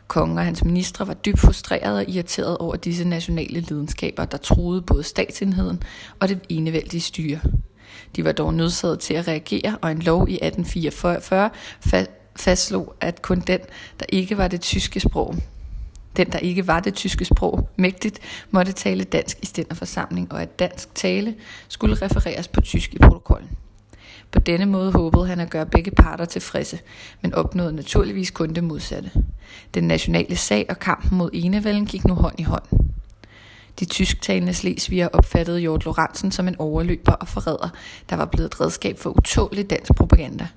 Kongen 0.08 0.38
og 0.38 0.44
hans 0.44 0.64
ministre 0.64 1.06
var 1.06 1.14
dybt 1.14 1.38
frustrerede 1.38 1.98
og 1.98 2.08
irriterede 2.08 2.58
over 2.58 2.76
disse 2.76 3.08
nationale 3.08 3.60
lidenskaber, 3.60 4.24
der 4.24 4.38
truede 4.38 4.82
både 4.82 5.02
statsenheden 5.02 5.82
og 6.20 6.28
det 6.28 6.40
enevældige 6.48 7.00
styre. 7.00 7.40
De 8.16 8.24
var 8.24 8.32
dog 8.32 8.54
nødsaget 8.54 9.00
til 9.00 9.14
at 9.14 9.28
reagere, 9.28 9.78
og 9.82 9.90
en 9.90 9.98
lov 9.98 10.28
i 10.28 10.34
1844 10.34 11.50
fastslog, 12.36 12.94
at 13.00 13.22
kun 13.22 13.40
den, 13.40 13.60
der 14.00 14.06
ikke 14.08 14.38
var 14.38 14.48
det 14.48 14.60
tyske 14.60 15.00
sprog, 15.00 15.34
den, 16.16 16.32
der 16.32 16.38
ikke 16.38 16.66
var 16.66 16.80
det 16.80 16.94
tyske 16.94 17.24
sprog 17.24 17.68
mægtigt, 17.76 18.18
måtte 18.50 18.72
tale 18.72 19.04
dansk 19.04 19.38
i 19.42 19.46
stænderforsamling, 19.46 20.32
og 20.32 20.42
at 20.42 20.58
dansk 20.58 20.94
tale 20.94 21.34
skulle 21.68 21.94
refereres 22.02 22.48
på 22.48 22.60
tysk 22.60 22.94
i 22.94 22.98
protokollen. 22.98 23.50
På 24.34 24.40
denne 24.40 24.66
måde 24.66 24.92
håbede 24.92 25.26
han 25.26 25.40
at 25.40 25.50
gøre 25.50 25.66
begge 25.66 25.90
parter 25.90 26.24
tilfredse, 26.24 26.78
men 27.22 27.34
opnåede 27.34 27.72
naturligvis 27.72 28.30
kun 28.30 28.54
det 28.54 28.64
modsatte. 28.64 29.10
Den 29.74 29.84
nationale 29.84 30.36
sag 30.36 30.66
og 30.68 30.78
kampen 30.78 31.18
mod 31.18 31.30
enevælden 31.32 31.86
gik 31.86 32.04
nu 32.04 32.14
hånd 32.14 32.40
i 32.40 32.42
hånd. 32.42 32.62
De 33.80 33.84
tysktalende 33.84 34.54
slesviger 34.54 35.08
opfattede 35.08 35.58
Jort 35.58 35.84
Lorentzen 35.84 36.32
som 36.32 36.48
en 36.48 36.56
overløber 36.58 37.12
og 37.12 37.28
forræder, 37.28 37.68
der 38.10 38.16
var 38.16 38.24
blevet 38.24 38.46
et 38.46 38.60
redskab 38.60 38.98
for 38.98 39.10
utålig 39.10 39.70
dansk 39.70 39.94
propaganda. 39.94 40.48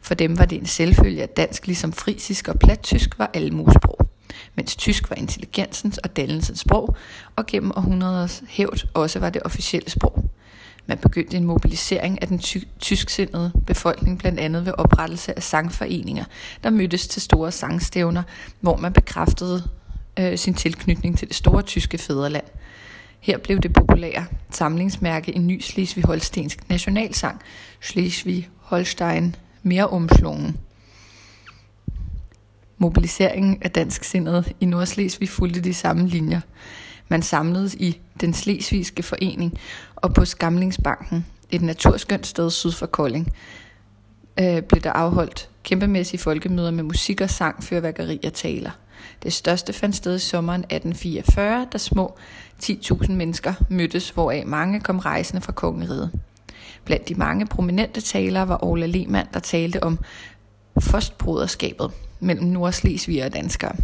For 0.00 0.14
dem 0.14 0.38
var 0.38 0.44
det 0.44 0.58
en 0.58 0.66
selvfølge, 0.66 1.22
at 1.22 1.36
dansk 1.36 1.66
ligesom 1.66 1.92
frisisk 1.92 2.48
og 2.48 2.58
plattysk 2.58 3.18
var 3.18 3.30
almusprog, 3.34 4.08
mens 4.54 4.76
tysk 4.76 5.10
var 5.10 5.16
intelligensens 5.16 5.98
og 5.98 6.16
dannelsens 6.16 6.60
sprog, 6.60 6.96
og 7.36 7.46
gennem 7.46 7.72
århundreders 7.76 8.42
hævd 8.48 8.88
også 8.94 9.18
var 9.18 9.30
det 9.30 9.42
officielle 9.44 9.90
sprog. 9.90 10.24
Man 10.86 10.98
begyndte 10.98 11.36
en 11.36 11.44
mobilisering 11.44 12.22
af 12.22 12.28
den 12.28 12.38
ty- 12.38 12.64
tysksindede 12.78 13.52
befolkning, 13.66 14.18
blandt 14.18 14.40
andet 14.40 14.66
ved 14.66 14.72
oprettelse 14.78 15.36
af 15.36 15.42
sangforeninger, 15.42 16.24
der 16.64 16.70
mødtes 16.70 17.08
til 17.08 17.22
store 17.22 17.52
sangstævner, 17.52 18.22
hvor 18.60 18.76
man 18.76 18.92
bekræftede 18.92 19.68
øh, 20.18 20.38
sin 20.38 20.54
tilknytning 20.54 21.18
til 21.18 21.28
det 21.28 21.36
store 21.36 21.62
tyske 21.62 21.98
fædreland. 21.98 22.44
Her 23.20 23.38
blev 23.38 23.58
det 23.60 23.72
populære 23.72 24.26
samlingsmærke 24.50 25.34
en 25.36 25.46
ny 25.46 25.60
Slesvig-Holstensk 25.60 26.58
nationalsang, 26.68 27.40
Slesvig-Holstein 27.80 29.36
mere 29.62 29.86
omslungen. 29.88 30.56
Mobiliseringen 32.78 33.58
af 33.62 33.70
dansk 33.70 34.04
sindet 34.04 34.52
i 34.60 34.64
Nordslesvig 34.64 35.28
fulgte 35.28 35.60
de 35.60 35.74
samme 35.74 36.08
linjer. 36.08 36.40
Man 37.08 37.22
samledes 37.22 37.74
i 37.74 38.00
den 38.20 38.34
Slesvigske 38.34 39.02
Forening 39.02 39.58
og 39.96 40.14
på 40.14 40.24
Skamlingsbanken, 40.24 41.26
et 41.50 41.62
naturskønt 41.62 42.26
sted 42.26 42.50
syd 42.50 42.72
for 42.72 42.86
Kolding, 42.86 43.32
øh, 44.40 44.62
blev 44.62 44.82
der 44.82 44.92
afholdt 44.92 45.48
kæmpemæssige 45.62 46.20
folkemøder 46.20 46.70
med 46.70 46.82
musik 46.82 47.20
og 47.20 47.30
sang, 47.30 47.64
fyrværkeri 47.64 48.20
og 48.26 48.32
taler. 48.32 48.70
Det 49.22 49.32
største 49.32 49.72
fandt 49.72 49.96
sted 49.96 50.16
i 50.16 50.18
sommeren 50.18 50.60
1844, 50.60 51.66
da 51.72 51.78
små 51.78 52.16
10.000 52.62 53.12
mennesker 53.12 53.54
mødtes, 53.68 54.10
hvoraf 54.10 54.42
mange 54.46 54.80
kom 54.80 54.98
rejsende 54.98 55.42
fra 55.42 55.52
kongeriget. 55.52 56.10
Blandt 56.84 57.08
de 57.08 57.14
mange 57.14 57.46
prominente 57.46 58.00
talere 58.00 58.48
var 58.48 58.64
Ola 58.64 58.86
Lehmann, 58.86 59.28
der 59.34 59.40
talte 59.40 59.82
om 59.82 59.98
forstbroderskabet 60.80 61.90
mellem 62.20 62.46
nordslesviger 62.46 63.24
og 63.24 63.32
danskere. 63.32 63.76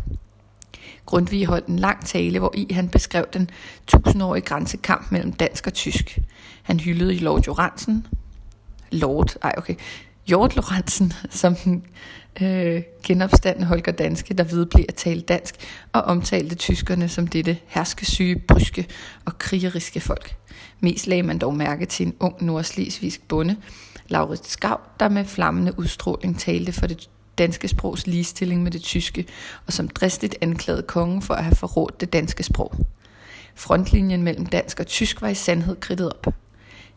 Grundtvig 1.06 1.46
holdt 1.46 1.66
en 1.66 1.78
lang 1.78 2.06
tale, 2.06 2.38
hvor 2.38 2.52
i 2.54 2.72
han 2.72 2.88
beskrev 2.88 3.24
den 3.32 3.50
tusindårige 3.86 4.42
grænsekamp 4.42 5.12
mellem 5.12 5.32
dansk 5.32 5.66
og 5.66 5.74
tysk. 5.74 6.18
Han 6.62 6.80
hyldede 6.80 7.14
Lord 7.14 7.46
Joransen, 7.46 8.06
Lord, 8.90 9.36
ej 9.42 9.54
okay, 9.56 9.74
Hjort 10.26 10.56
Lorentzen, 10.56 11.12
som 11.30 11.54
den 11.54 11.84
øh, 12.42 12.82
genopstandende 13.04 13.68
Holger 13.68 13.92
Danske, 13.92 14.34
der 14.34 14.44
vedblev 14.44 14.84
at 14.88 14.94
tale 14.94 15.20
dansk, 15.20 15.54
og 15.92 16.02
omtalte 16.02 16.54
tyskerne 16.54 17.08
som 17.08 17.26
dette 17.26 17.58
herskesyge, 17.66 18.38
bryske 18.48 18.86
og 19.24 19.38
krigeriske 19.38 20.00
folk. 20.00 20.36
Mest 20.80 21.06
lagde 21.06 21.22
man 21.22 21.38
dog 21.38 21.54
mærke 21.54 21.86
til 21.86 22.06
en 22.06 22.14
ung 22.20 22.44
nordslesvigsk 22.44 23.28
bonde, 23.28 23.56
Laurits 24.08 24.50
Skav, 24.50 24.80
der 25.00 25.08
med 25.08 25.24
flammende 25.24 25.78
udstråling 25.78 26.38
talte 26.38 26.72
for 26.72 26.86
det 26.86 27.08
danske 27.40 27.68
sprogs 27.68 28.06
ligestilling 28.06 28.62
med 28.62 28.70
det 28.70 28.82
tyske, 28.82 29.26
og 29.66 29.72
som 29.72 29.88
dristigt 29.88 30.36
anklagede 30.40 30.82
kongen 30.82 31.22
for 31.22 31.34
at 31.34 31.44
have 31.44 31.56
forrådt 31.56 32.00
det 32.00 32.12
danske 32.12 32.42
sprog. 32.42 32.74
Frontlinjen 33.54 34.22
mellem 34.22 34.46
dansk 34.46 34.80
og 34.80 34.86
tysk 34.86 35.22
var 35.22 35.28
i 35.28 35.34
sandhed 35.34 35.76
kridtet 35.80 36.12
op. 36.12 36.26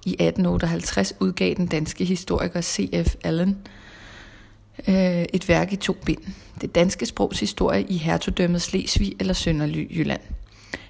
I 0.05 0.09
1858 0.09 1.13
udgav 1.19 1.55
den 1.55 1.67
danske 1.67 2.05
historiker 2.05 2.61
C.F. 2.61 3.15
Allen 3.23 3.57
øh, 4.87 5.25
et 5.33 5.49
værk 5.49 5.73
i 5.73 5.75
to 5.75 5.93
bind. 6.05 6.21
Det 6.61 6.75
danske 6.75 7.05
sprogs 7.05 7.39
historie 7.39 7.83
i 7.83 7.97
hertugdømmet 7.97 8.61
Slesvig 8.61 9.15
eller 9.19 9.33
Sønderjylland. 9.33 10.21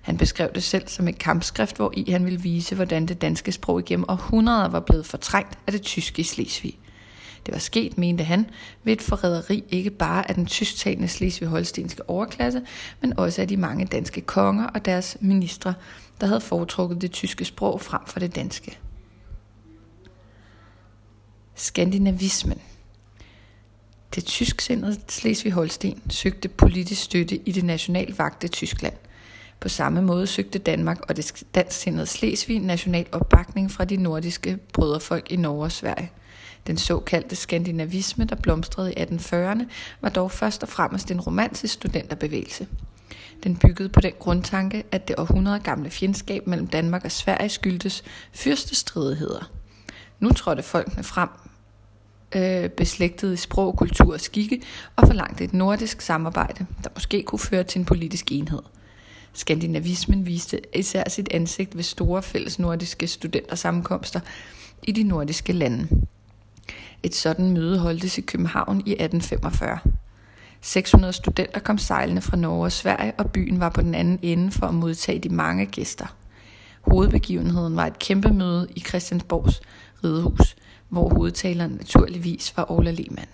Han 0.02 0.18
beskrev 0.18 0.50
det 0.56 0.64
selv 0.64 0.88
som 0.88 1.08
et 1.08 1.18
kampskrift, 1.18 1.76
hvor 1.76 1.94
i 1.98 2.12
han 2.12 2.26
ville 2.26 2.42
vise, 2.42 2.76
hvordan 2.76 3.06
det 3.06 3.22
danske 3.22 3.52
sprog 3.52 3.80
igennem 3.80 4.06
århundreder 4.08 4.68
var 4.68 4.80
blevet 4.80 5.06
fortrængt 5.06 5.58
af 5.68 5.72
det 5.72 5.82
tyske 5.82 6.20
i 6.20 6.24
Slesvig. 6.24 6.78
Det 7.46 7.54
var 7.54 7.60
sket, 7.60 7.98
mente 7.98 8.24
han, 8.24 8.46
ved 8.84 8.94
et 8.94 9.02
forræderi 9.02 9.64
ikke 9.70 9.90
bare 9.90 10.30
af 10.30 10.36
den 10.36 10.46
tysktalende 10.46 11.08
slesvig-holstenske 11.08 12.10
overklasse, 12.10 12.62
men 13.02 13.20
også 13.20 13.42
af 13.42 13.48
de 13.48 13.58
mange 13.58 13.86
danske 13.86 14.22
konger 14.22 14.68
og 14.68 14.86
deres 14.86 15.18
ministre, 15.22 15.74
der 16.22 16.28
havde 16.28 16.42
foretrukket 16.42 17.02
det 17.02 17.12
tyske 17.12 17.46
sprog 17.46 17.82
frem 17.82 18.02
for 18.08 18.20
det 18.20 18.36
danske. 18.36 18.78
Skandinavismen 21.56 22.62
Det 24.16 24.26
tysksindede 24.26 25.00
Slesvig-Holsten 25.10 26.02
søgte 26.10 26.50
politisk 26.50 27.04
støtte 27.04 27.36
i 27.36 27.52
det 27.52 27.64
nationalvagte 27.64 28.48
Tyskland. 28.48 28.94
På 29.60 29.70
samme 29.70 30.02
måde 30.02 30.28
søgte 30.28 30.60
Danmark 30.60 31.02
og 31.10 31.18
det 31.18 31.44
dansksindede 31.56 32.06
Slesvig 32.06 32.60
national 32.60 33.06
opbakning 33.12 33.72
fra 33.72 33.86
de 33.86 33.98
nordiske 33.98 34.58
brødrefolk 34.74 35.32
i 35.32 35.36
Norge 35.36 35.64
og 35.64 35.72
Sverige. 35.72 36.12
Den 36.68 36.78
såkaldte 36.78 37.36
skandinavisme, 37.36 38.26
der 38.26 38.36
blomstrede 38.36 38.94
i 38.94 39.04
1840'erne, 39.04 39.64
var 40.02 40.10
dog 40.10 40.32
først 40.32 40.64
og 40.64 40.70
fremmest 40.70 41.12
en 41.12 41.22
romantisk 41.22 41.74
studenterbevægelse. 41.74 42.68
Den 43.44 43.58
byggede 43.58 43.90
på 43.90 44.02
den 44.02 44.14
grundtanke, 44.20 44.84
at 44.92 45.08
det 45.08 45.16
århundrede 45.20 45.60
gamle 45.60 45.90
fjendskab 45.90 46.48
mellem 46.48 46.68
Danmark 46.68 47.06
og 47.06 47.12
Sverige 47.12 47.50
skyldtes 47.50 48.04
fyrstestridigheder. 48.34 49.52
Nu 50.20 50.32
trådte 50.32 50.64
folkene 50.64 51.04
frem 51.04 51.30
øh, 52.36 52.70
beslægtede 52.70 53.34
i 53.34 53.38
sprog, 53.38 53.78
kultur 53.78 54.14
og 54.14 54.20
skikke 54.20 54.62
og 54.96 55.08
forlangte 55.08 55.44
et 55.44 55.54
nordisk 55.54 56.02
samarbejde, 56.02 56.66
der 56.84 56.90
måske 56.96 57.24
kunne 57.24 57.40
føre 57.40 57.64
til 57.64 57.80
en 57.80 57.86
politisk 57.86 58.32
enhed. 58.32 58.62
Skandinavismen 59.34 60.26
viste 60.26 60.62
især 60.76 61.10
sit 61.10 61.28
ansigt 61.32 61.76
ved 61.76 61.84
store 61.84 62.24
fælles 62.24 62.60
nordiske 62.60 63.08
studentersammenkomster 63.08 64.20
i 64.84 64.92
de 64.92 65.04
nordiske 65.04 65.54
lande. 65.54 65.88
Et 67.04 67.16
sådan 67.16 67.52
møde 67.52 67.80
holdtes 67.80 68.18
i 68.18 68.22
København 68.22 68.78
i 68.86 68.92
1845. 68.92 69.80
600 70.62 71.14
studenter 71.14 71.60
kom 71.60 71.78
sejlende 71.78 72.22
fra 72.22 72.38
Norge 72.38 72.64
og 72.64 72.72
Sverige, 72.72 73.14
og 73.18 73.32
byen 73.32 73.60
var 73.60 73.70
på 73.70 73.82
den 73.82 73.96
anden 73.96 74.20
ende 74.22 74.52
for 74.52 74.68
at 74.68 74.74
modtage 74.74 75.20
de 75.20 75.30
mange 75.30 75.66
gæster. 75.66 76.16
Hovedbegivenheden 76.82 77.76
var 77.76 77.86
et 77.86 78.00
kæmpe 78.00 78.34
møde 78.34 78.68
i 78.76 78.80
Christiansborgs 78.80 79.62
ridehus, 80.04 80.56
hvor 80.90 81.10
hovedtaleren 81.10 81.72
naturligvis 81.72 82.58
var 82.58 82.72
Ola 82.72 82.92
Lehmann. 82.92 83.30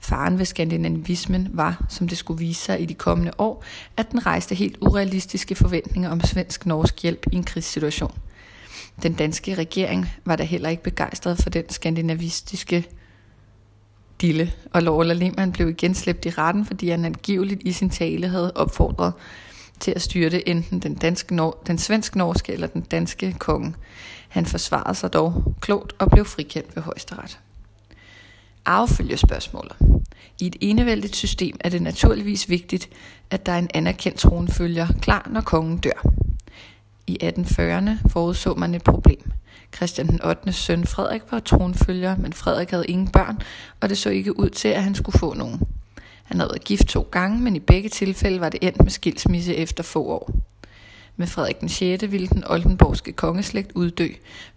Faren 0.00 0.38
ved 0.38 0.44
skandinavismen 0.44 1.48
var, 1.52 1.86
som 1.88 2.08
det 2.08 2.18
skulle 2.18 2.38
vise 2.38 2.62
sig 2.62 2.82
i 2.82 2.84
de 2.84 2.94
kommende 2.94 3.32
år, 3.38 3.64
at 3.96 4.10
den 4.10 4.26
rejste 4.26 4.54
helt 4.54 4.78
urealistiske 4.80 5.54
forventninger 5.54 6.10
om 6.10 6.20
svensk-norsk 6.20 7.02
hjælp 7.02 7.26
i 7.32 7.36
en 7.36 7.44
krigssituation. 7.44 8.14
Den 9.02 9.12
danske 9.12 9.54
regering 9.54 10.06
var 10.24 10.36
da 10.36 10.42
heller 10.42 10.68
ikke 10.68 10.82
begejstret 10.82 11.38
for 11.38 11.50
den 11.50 11.70
skandinavistiske 11.70 12.84
dille, 14.20 14.52
og 14.72 14.82
Lola 14.82 15.14
Lehmann 15.14 15.52
blev 15.52 15.68
igen 15.68 15.94
slæbt 15.94 16.26
i 16.26 16.30
retten, 16.30 16.66
fordi 16.66 16.88
han 16.88 17.04
angiveligt 17.04 17.62
i 17.64 17.72
sin 17.72 17.90
tale 17.90 18.28
havde 18.28 18.52
opfordret 18.54 19.12
til 19.80 19.90
at 19.90 20.02
styrte 20.02 20.48
enten 20.48 20.78
den, 20.80 20.94
danske, 20.94 21.52
den 21.66 21.78
svensk-norske 21.78 22.52
eller 22.52 22.66
den 22.66 22.82
danske 22.82 23.36
konge. 23.38 23.74
Han 24.28 24.46
forsvarede 24.46 24.94
sig 24.94 25.12
dog 25.12 25.54
klogt 25.60 25.92
og 25.98 26.10
blev 26.10 26.24
frikendt 26.24 26.76
ved 26.76 26.82
højesteret. 26.82 27.38
Arvefølgespørgsmålet. 28.64 29.76
I 30.40 30.46
et 30.46 30.56
enevældigt 30.60 31.16
system 31.16 31.56
er 31.60 31.68
det 31.68 31.82
naturligvis 31.82 32.48
vigtigt, 32.48 32.88
at 33.30 33.46
der 33.46 33.52
er 33.52 33.58
en 33.58 33.70
anerkendt 33.74 34.18
tronfølger 34.18 34.86
klar, 35.02 35.28
når 35.30 35.40
kongen 35.40 35.78
dør. 35.78 36.29
I 37.10 37.18
1840'erne 37.22 38.08
forudså 38.08 38.54
man 38.54 38.74
et 38.74 38.84
problem. 38.84 39.32
Christian 39.76 40.06
den 40.06 40.24
8. 40.24 40.52
søn 40.52 40.86
Frederik 40.86 41.22
var 41.30 41.38
tronfølger, 41.38 42.16
men 42.16 42.32
Frederik 42.32 42.70
havde 42.70 42.86
ingen 42.86 43.08
børn, 43.08 43.38
og 43.80 43.88
det 43.88 43.98
så 43.98 44.10
ikke 44.10 44.38
ud 44.38 44.48
til, 44.48 44.68
at 44.68 44.82
han 44.82 44.94
skulle 44.94 45.18
få 45.18 45.34
nogen. 45.34 45.60
Han 46.24 46.40
havde 46.40 46.50
været 46.50 46.64
gift 46.64 46.86
to 46.86 47.08
gange, 47.10 47.40
men 47.40 47.56
i 47.56 47.58
begge 47.58 47.88
tilfælde 47.88 48.40
var 48.40 48.48
det 48.48 48.58
endt 48.62 48.82
med 48.82 48.90
skilsmisse 48.90 49.56
efter 49.56 49.82
få 49.82 50.04
år. 50.04 50.30
Med 51.16 51.26
Frederik 51.26 51.60
den 51.60 51.68
6. 51.68 52.10
ville 52.10 52.26
den 52.26 52.44
oldenborgske 52.46 53.12
kongeslægt 53.12 53.72
uddø, 53.74 54.08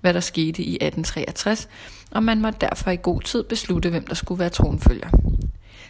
hvad 0.02 0.14
der 0.14 0.20
skete 0.20 0.64
i 0.64 0.74
1863, 0.76 1.70
og 2.12 2.24
man 2.24 2.42
måtte 2.42 2.60
derfor 2.62 2.92
i 2.92 2.98
god 3.02 3.22
tid 3.22 3.44
beslutte, 3.44 3.90
hvem 3.90 4.08
der 4.08 4.16
skulle 4.16 4.40
være 4.40 4.50
tronfølger. 4.50 5.33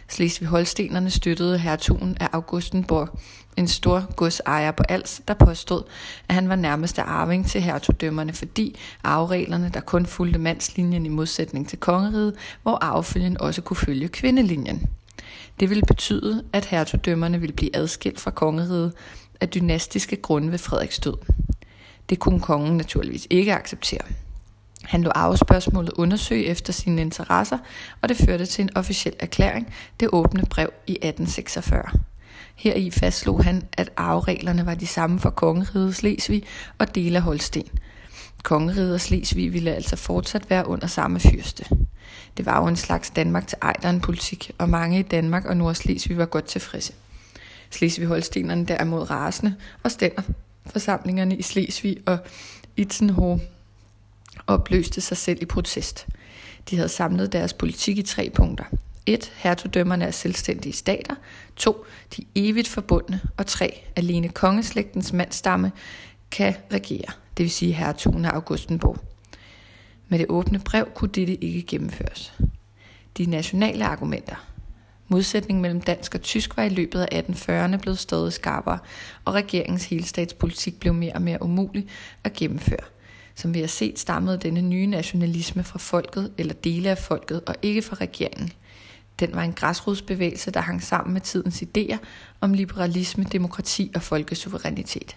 Slesvig-Holstenerne 0.08 1.10
støttede 1.10 1.58
hertugen 1.58 2.16
af 2.20 2.28
Augustenborg, 2.32 3.18
en 3.56 3.68
stor 3.68 4.14
godsejer 4.16 4.70
på 4.70 4.82
Als, 4.88 5.22
der 5.28 5.34
påstod, 5.34 5.82
at 6.28 6.34
han 6.34 6.48
var 6.48 6.56
nærmeste 6.56 7.02
arving 7.02 7.46
til 7.46 7.60
hertugdømmerne, 7.60 8.32
fordi 8.32 8.78
arvereglerne, 9.04 9.70
der 9.74 9.80
kun 9.80 10.06
fulgte 10.06 10.38
mandslinjen 10.38 11.06
i 11.06 11.08
modsætning 11.08 11.68
til 11.68 11.78
kongeriget, 11.78 12.34
hvor 12.62 12.78
arvefølgen 12.84 13.40
også 13.40 13.62
kunne 13.62 13.76
følge 13.76 14.08
kvindelinjen. 14.08 14.86
Det 15.60 15.70
ville 15.70 15.82
betyde, 15.86 16.44
at 16.52 16.64
hertugdømmerne 16.64 17.40
ville 17.40 17.54
blive 17.54 17.76
adskilt 17.76 18.20
fra 18.20 18.30
kongeriget 18.30 18.92
af 19.40 19.48
dynastiske 19.48 20.16
grunde 20.16 20.50
ved 20.50 20.58
Frederiks 20.58 20.98
død. 20.98 21.16
Det 22.10 22.18
kunne 22.18 22.40
kongen 22.40 22.76
naturligvis 22.76 23.26
ikke 23.30 23.54
acceptere. 23.54 24.00
Han 24.84 25.02
lå 25.02 25.10
arvespørgsmålet 25.14 25.92
undersøge 25.92 26.46
efter 26.46 26.72
sine 26.72 27.00
interesser, 27.00 27.58
og 28.02 28.08
det 28.08 28.16
førte 28.16 28.46
til 28.46 28.62
en 28.62 28.76
officiel 28.76 29.14
erklæring, 29.18 29.74
det 30.00 30.08
åbne 30.12 30.44
brev 30.50 30.68
i 30.86 30.92
1846. 30.92 31.82
Heri 32.56 32.90
fastslog 32.90 33.44
han, 33.44 33.62
at 33.72 33.90
arvereglerne 33.96 34.66
var 34.66 34.74
de 34.74 34.86
samme 34.86 35.18
for 35.18 35.30
kongeriget 35.30 35.94
Slesvig 35.94 36.42
og 36.78 36.94
dele 36.94 37.16
af 37.16 37.22
Holsten. 37.22 37.68
Kongeriget 38.42 38.94
og 38.94 39.00
Slesvig 39.00 39.52
ville 39.52 39.74
altså 39.74 39.96
fortsat 39.96 40.50
være 40.50 40.68
under 40.68 40.86
samme 40.86 41.20
fyrste. 41.20 41.64
Det 42.36 42.46
var 42.46 42.60
jo 42.60 42.66
en 42.66 42.76
slags 42.76 43.10
Danmark 43.10 43.46
til 43.46 43.58
ejderen 43.62 44.00
politik, 44.00 44.50
og 44.58 44.68
mange 44.68 44.98
i 44.98 45.02
Danmark 45.02 45.44
og 45.44 45.56
Nordslesvig 45.56 46.18
var 46.18 46.26
godt 46.26 46.44
tilfredse. 46.44 46.92
Slesvig-Holstenerne 47.70 48.64
derimod 48.64 49.10
rasende 49.10 49.54
og 49.82 49.90
stænder 49.90 50.22
forsamlingerne 50.66 51.36
i 51.36 51.42
Slesvig 51.42 51.96
og 52.06 52.18
Itzenhoe 52.76 53.40
opløste 54.46 55.00
sig 55.00 55.16
selv 55.16 55.42
i 55.42 55.44
protest. 55.44 56.06
De 56.70 56.76
havde 56.76 56.88
samlet 56.88 57.32
deres 57.32 57.52
politik 57.52 57.98
i 57.98 58.02
tre 58.02 58.30
punkter. 58.34 58.64
1. 59.06 59.32
Hertugdømmerne 59.36 60.04
er 60.04 60.10
selvstændige 60.10 60.72
stater. 60.72 61.14
2. 61.56 61.86
De 62.16 62.22
er 62.22 62.26
evigt 62.34 62.68
forbundne. 62.68 63.20
Og 63.36 63.46
3. 63.46 63.80
Alene 63.96 64.28
kongeslægtens 64.28 65.12
mandstamme 65.12 65.72
kan 66.30 66.54
regere, 66.72 67.12
det 67.36 67.44
vil 67.44 67.50
sige 67.50 67.72
hertugen 67.72 68.24
af 68.24 68.30
Augustenborg. 68.30 68.98
Med 70.08 70.18
det 70.18 70.26
åbne 70.28 70.58
brev 70.58 70.88
kunne 70.94 71.10
dette 71.10 71.44
ikke 71.44 71.62
gennemføres. 71.62 72.32
De 73.18 73.26
nationale 73.26 73.84
argumenter. 73.84 74.46
Modsætningen 75.08 75.62
mellem 75.62 75.80
dansk 75.80 76.14
og 76.14 76.22
tysk 76.22 76.56
var 76.56 76.62
i 76.62 76.68
løbet 76.68 77.00
af 77.00 77.22
1840'erne 77.22 77.76
blevet 77.76 77.98
stadig 77.98 78.32
skarpere, 78.32 78.78
og 79.24 79.34
regeringens 79.34 79.84
helstatspolitik 79.84 80.80
blev 80.80 80.94
mere 80.94 81.12
og 81.12 81.22
mere 81.22 81.42
umulig 81.42 81.86
at 82.24 82.32
gennemføre. 82.32 82.93
Som 83.34 83.54
vi 83.54 83.60
har 83.60 83.66
set, 83.66 83.98
stammede 83.98 84.38
denne 84.38 84.62
nye 84.62 84.86
nationalisme 84.86 85.64
fra 85.64 85.78
folket 85.78 86.32
eller 86.38 86.54
dele 86.54 86.90
af 86.90 86.98
folket, 86.98 87.40
og 87.46 87.54
ikke 87.62 87.82
fra 87.82 87.96
regeringen. 87.96 88.52
Den 89.20 89.34
var 89.34 89.42
en 89.42 89.52
græsrodsbevægelse, 89.52 90.50
der 90.50 90.60
hang 90.60 90.82
sammen 90.82 91.12
med 91.12 91.20
tidens 91.20 91.62
idéer 91.62 91.96
om 92.40 92.54
liberalisme, 92.54 93.24
demokrati 93.24 93.92
og 93.94 94.02
folkesuverænitet. 94.02 95.16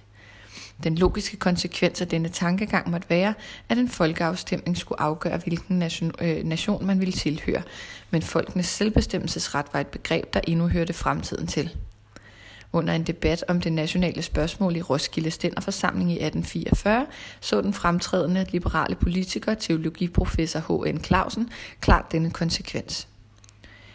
Den 0.83 0.97
logiske 0.97 1.37
konsekvens 1.37 2.01
af 2.01 2.07
denne 2.07 2.29
tankegang 2.29 2.89
måtte 2.89 3.09
være, 3.09 3.33
at 3.69 3.77
en 3.77 3.89
folkeafstemning 3.89 4.77
skulle 4.77 5.01
afgøre, 5.01 5.37
hvilken 5.37 5.79
nation, 5.79 6.11
øh, 6.21 6.43
nation 6.43 6.85
man 6.85 6.99
ville 6.99 7.11
tilhøre, 7.11 7.61
men 8.11 8.21
folkenes 8.21 8.65
selvbestemmelsesret 8.65 9.65
var 9.73 9.79
et 9.79 9.87
begreb, 9.87 10.33
der 10.33 10.39
endnu 10.47 10.67
hørte 10.67 10.93
fremtiden 10.93 11.47
til. 11.47 11.75
Under 12.73 12.93
en 12.93 13.03
debat 13.03 13.43
om 13.47 13.61
det 13.61 13.73
nationale 13.73 14.21
spørgsmål 14.21 14.75
i 14.75 14.81
Roskilde 14.81 15.31
Stænderforsamling 15.31 16.11
i 16.11 16.13
1844, 16.13 17.05
så 17.41 17.61
den 17.61 17.73
fremtrædende 17.73 18.45
liberale 18.49 18.95
politiker, 18.95 19.53
teologiprofessor 19.53 20.59
H.N. 20.59 21.03
Clausen, 21.03 21.49
klart 21.81 22.11
denne 22.11 22.31
konsekvens. 22.31 23.07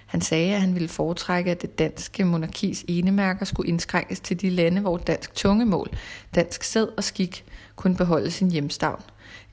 Han 0.06 0.20
sagde, 0.20 0.54
at 0.54 0.60
han 0.60 0.74
ville 0.74 0.88
foretrække, 0.88 1.50
at 1.50 1.62
det 1.62 1.78
danske 1.78 2.24
monarkis 2.24 2.84
enemærker 2.88 3.44
skulle 3.44 3.68
indskrænkes 3.68 4.20
til 4.20 4.40
de 4.40 4.50
lande, 4.50 4.80
hvor 4.80 4.96
dansk 4.96 5.34
tungemål, 5.34 5.88
dansk 6.34 6.62
sæd 6.62 6.86
og 6.96 7.04
skik 7.04 7.44
kunne 7.76 7.96
beholde 7.96 8.30
sin 8.30 8.50
hjemstavn, 8.50 9.02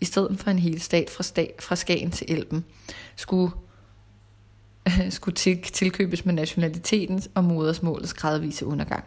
i 0.02 0.06
stedet 0.06 0.40
for 0.40 0.52
en 0.52 0.60
hel 0.60 0.82
stat 0.82 1.10
fra, 1.10 1.24
stat, 1.24 1.54
fra 1.60 1.76
Skagen 1.76 2.12
til 2.12 2.32
Elben, 2.32 2.66
skulle, 3.16 3.52
skulle 5.10 5.36
til, 5.36 5.62
tilkøbes 5.62 6.26
med 6.26 6.34
nationalitetens 6.34 7.30
og 7.36 7.44
modersmålets 7.44 8.14
gradvise 8.14 8.66
undergang. 8.66 9.04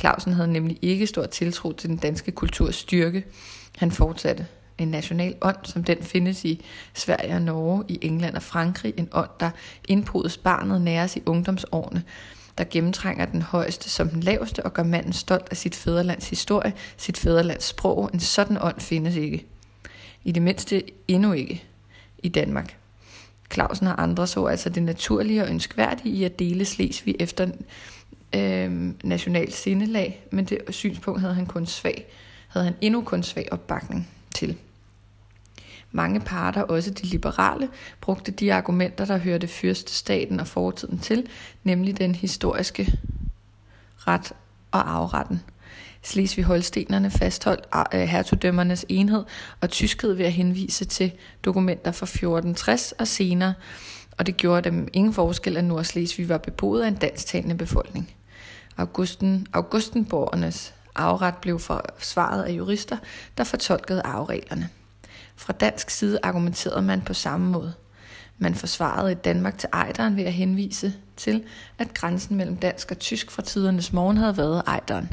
Clausen 0.00 0.32
havde 0.32 0.52
nemlig 0.52 0.78
ikke 0.82 1.06
stor 1.06 1.26
tiltro 1.26 1.72
til 1.72 1.90
den 1.90 1.96
danske 1.96 2.32
kulturs 2.32 2.74
styrke. 2.74 3.24
Han 3.76 3.92
fortsatte 3.92 4.46
en 4.78 4.88
national 4.88 5.34
ånd, 5.40 5.56
som 5.64 5.84
den 5.84 6.02
findes 6.02 6.44
i 6.44 6.64
Sverige 6.94 7.34
og 7.34 7.42
Norge, 7.42 7.84
i 7.88 7.98
England 8.02 8.36
og 8.36 8.42
Frankrig. 8.42 8.94
En 8.96 9.08
ånd, 9.12 9.30
der 9.40 9.50
indpodes 9.88 10.36
barnet 10.36 10.80
næres 10.80 11.16
i 11.16 11.22
ungdomsårene, 11.26 12.02
der 12.58 12.64
gennemtrænger 12.70 13.24
den 13.24 13.42
højeste 13.42 13.90
som 13.90 14.08
den 14.08 14.20
laveste 14.20 14.66
og 14.66 14.74
gør 14.74 14.82
manden 14.82 15.12
stolt 15.12 15.48
af 15.50 15.56
sit 15.56 15.74
fædrelands 15.74 16.30
historie, 16.30 16.72
sit 16.96 17.18
fædrelands 17.18 17.64
sprog. 17.64 18.10
En 18.14 18.20
sådan 18.20 18.58
ånd 18.60 18.80
findes 18.80 19.16
ikke. 19.16 19.46
I 20.24 20.32
det 20.32 20.42
mindste 20.42 20.82
endnu 21.08 21.32
ikke 21.32 21.64
i 22.18 22.28
Danmark. 22.28 22.76
Clausen 23.52 23.86
og 23.86 24.02
andre 24.02 24.26
så 24.26 24.46
altså 24.46 24.68
det 24.68 24.82
naturlige 24.82 25.42
og 25.42 25.50
ønskværdige 25.50 26.14
i 26.14 26.24
at 26.24 26.38
dele 26.38 26.64
Slesvig 26.64 27.16
efter 27.18 27.46
øh, 28.34 28.92
national 29.04 29.52
sindelag, 29.52 30.22
men 30.30 30.44
det 30.44 30.58
synspunkt 30.70 31.20
havde 31.20 31.34
han 31.34 31.46
kun 31.46 31.66
svag, 31.66 32.06
havde 32.48 32.64
han 32.64 32.74
endnu 32.80 33.02
kun 33.02 33.22
svag 33.22 33.48
opbakning 33.50 34.08
til. 34.34 34.56
Mange 35.92 36.20
parter, 36.20 36.62
også 36.62 36.90
de 36.90 37.06
liberale, 37.06 37.68
brugte 38.00 38.32
de 38.32 38.54
argumenter, 38.54 39.04
der 39.04 39.18
hørte 39.18 39.48
fyrstestaten 39.48 40.40
og 40.40 40.46
fortiden 40.46 40.98
til, 40.98 41.26
nemlig 41.64 41.98
den 41.98 42.14
historiske 42.14 42.98
ret 43.96 44.32
og 44.70 44.96
afretten. 44.96 45.42
Slesvig-Holstenerne 46.02 47.10
fastholdt 47.10 47.66
ah, 47.72 47.84
øh, 47.94 48.00
hertugdømmernes 48.00 48.86
enhed 48.88 49.24
og 49.60 49.70
tyskhed 49.70 50.12
ved 50.12 50.24
at 50.24 50.32
henvise 50.32 50.84
til 50.84 51.12
dokumenter 51.44 51.92
fra 51.92 52.04
1460 52.04 52.92
og 52.92 53.08
senere, 53.08 53.54
og 54.18 54.26
det 54.26 54.36
gjorde 54.36 54.70
dem 54.70 54.88
ingen 54.92 55.12
forskel, 55.12 55.56
at 55.56 55.64
Nordslesvig 55.64 56.28
var 56.28 56.38
beboet 56.38 56.82
af 56.82 56.88
en 56.88 56.94
dansktalende 56.94 57.54
befolkning. 57.54 58.10
Augusten, 58.76 59.46
Augustenborgernes 59.52 60.74
afret 60.94 61.34
blev 61.36 61.58
forsvaret 61.58 62.42
af 62.42 62.52
jurister, 62.52 62.96
der 63.38 63.44
fortolkede 63.44 64.02
arvereglerne. 64.02 64.68
Fra 65.36 65.52
dansk 65.52 65.90
side 65.90 66.18
argumenterede 66.22 66.82
man 66.82 67.02
på 67.02 67.14
samme 67.14 67.50
måde. 67.50 67.74
Man 68.38 68.54
forsvarede 68.54 69.12
et 69.12 69.24
Danmark 69.24 69.58
til 69.58 69.68
Ejderen 69.72 70.16
ved 70.16 70.24
at 70.24 70.32
henvise 70.32 70.94
til, 71.16 71.44
at 71.78 71.94
grænsen 71.94 72.36
mellem 72.36 72.56
dansk 72.56 72.90
og 72.90 72.98
tysk 72.98 73.30
fra 73.30 73.42
tidernes 73.42 73.92
morgen 73.92 74.16
havde 74.16 74.36
været 74.36 74.62
Ejderen. 74.66 75.12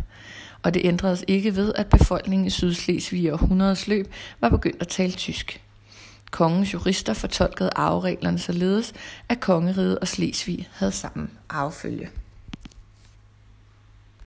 Og 0.65 0.73
det 0.73 0.81
ændredes 0.85 1.25
ikke 1.27 1.55
ved, 1.55 1.73
at 1.75 1.87
befolkningen 1.87 2.47
i 2.47 2.49
Sydslesvig 2.49 3.21
i 3.21 3.29
århundredes 3.29 3.87
løb 3.87 4.13
var 4.41 4.49
begyndt 4.49 4.81
at 4.81 4.87
tale 4.87 5.11
tysk. 5.11 5.61
Kongens 6.31 6.73
jurister 6.73 7.13
fortolkede 7.13 7.69
arvereglerne 7.75 8.39
således, 8.39 8.93
at 9.29 9.39
kongeriget 9.39 9.99
og 9.99 10.07
Slesvig 10.07 10.69
havde 10.71 10.91
samme 10.91 11.27
arvefølge. 11.49 12.09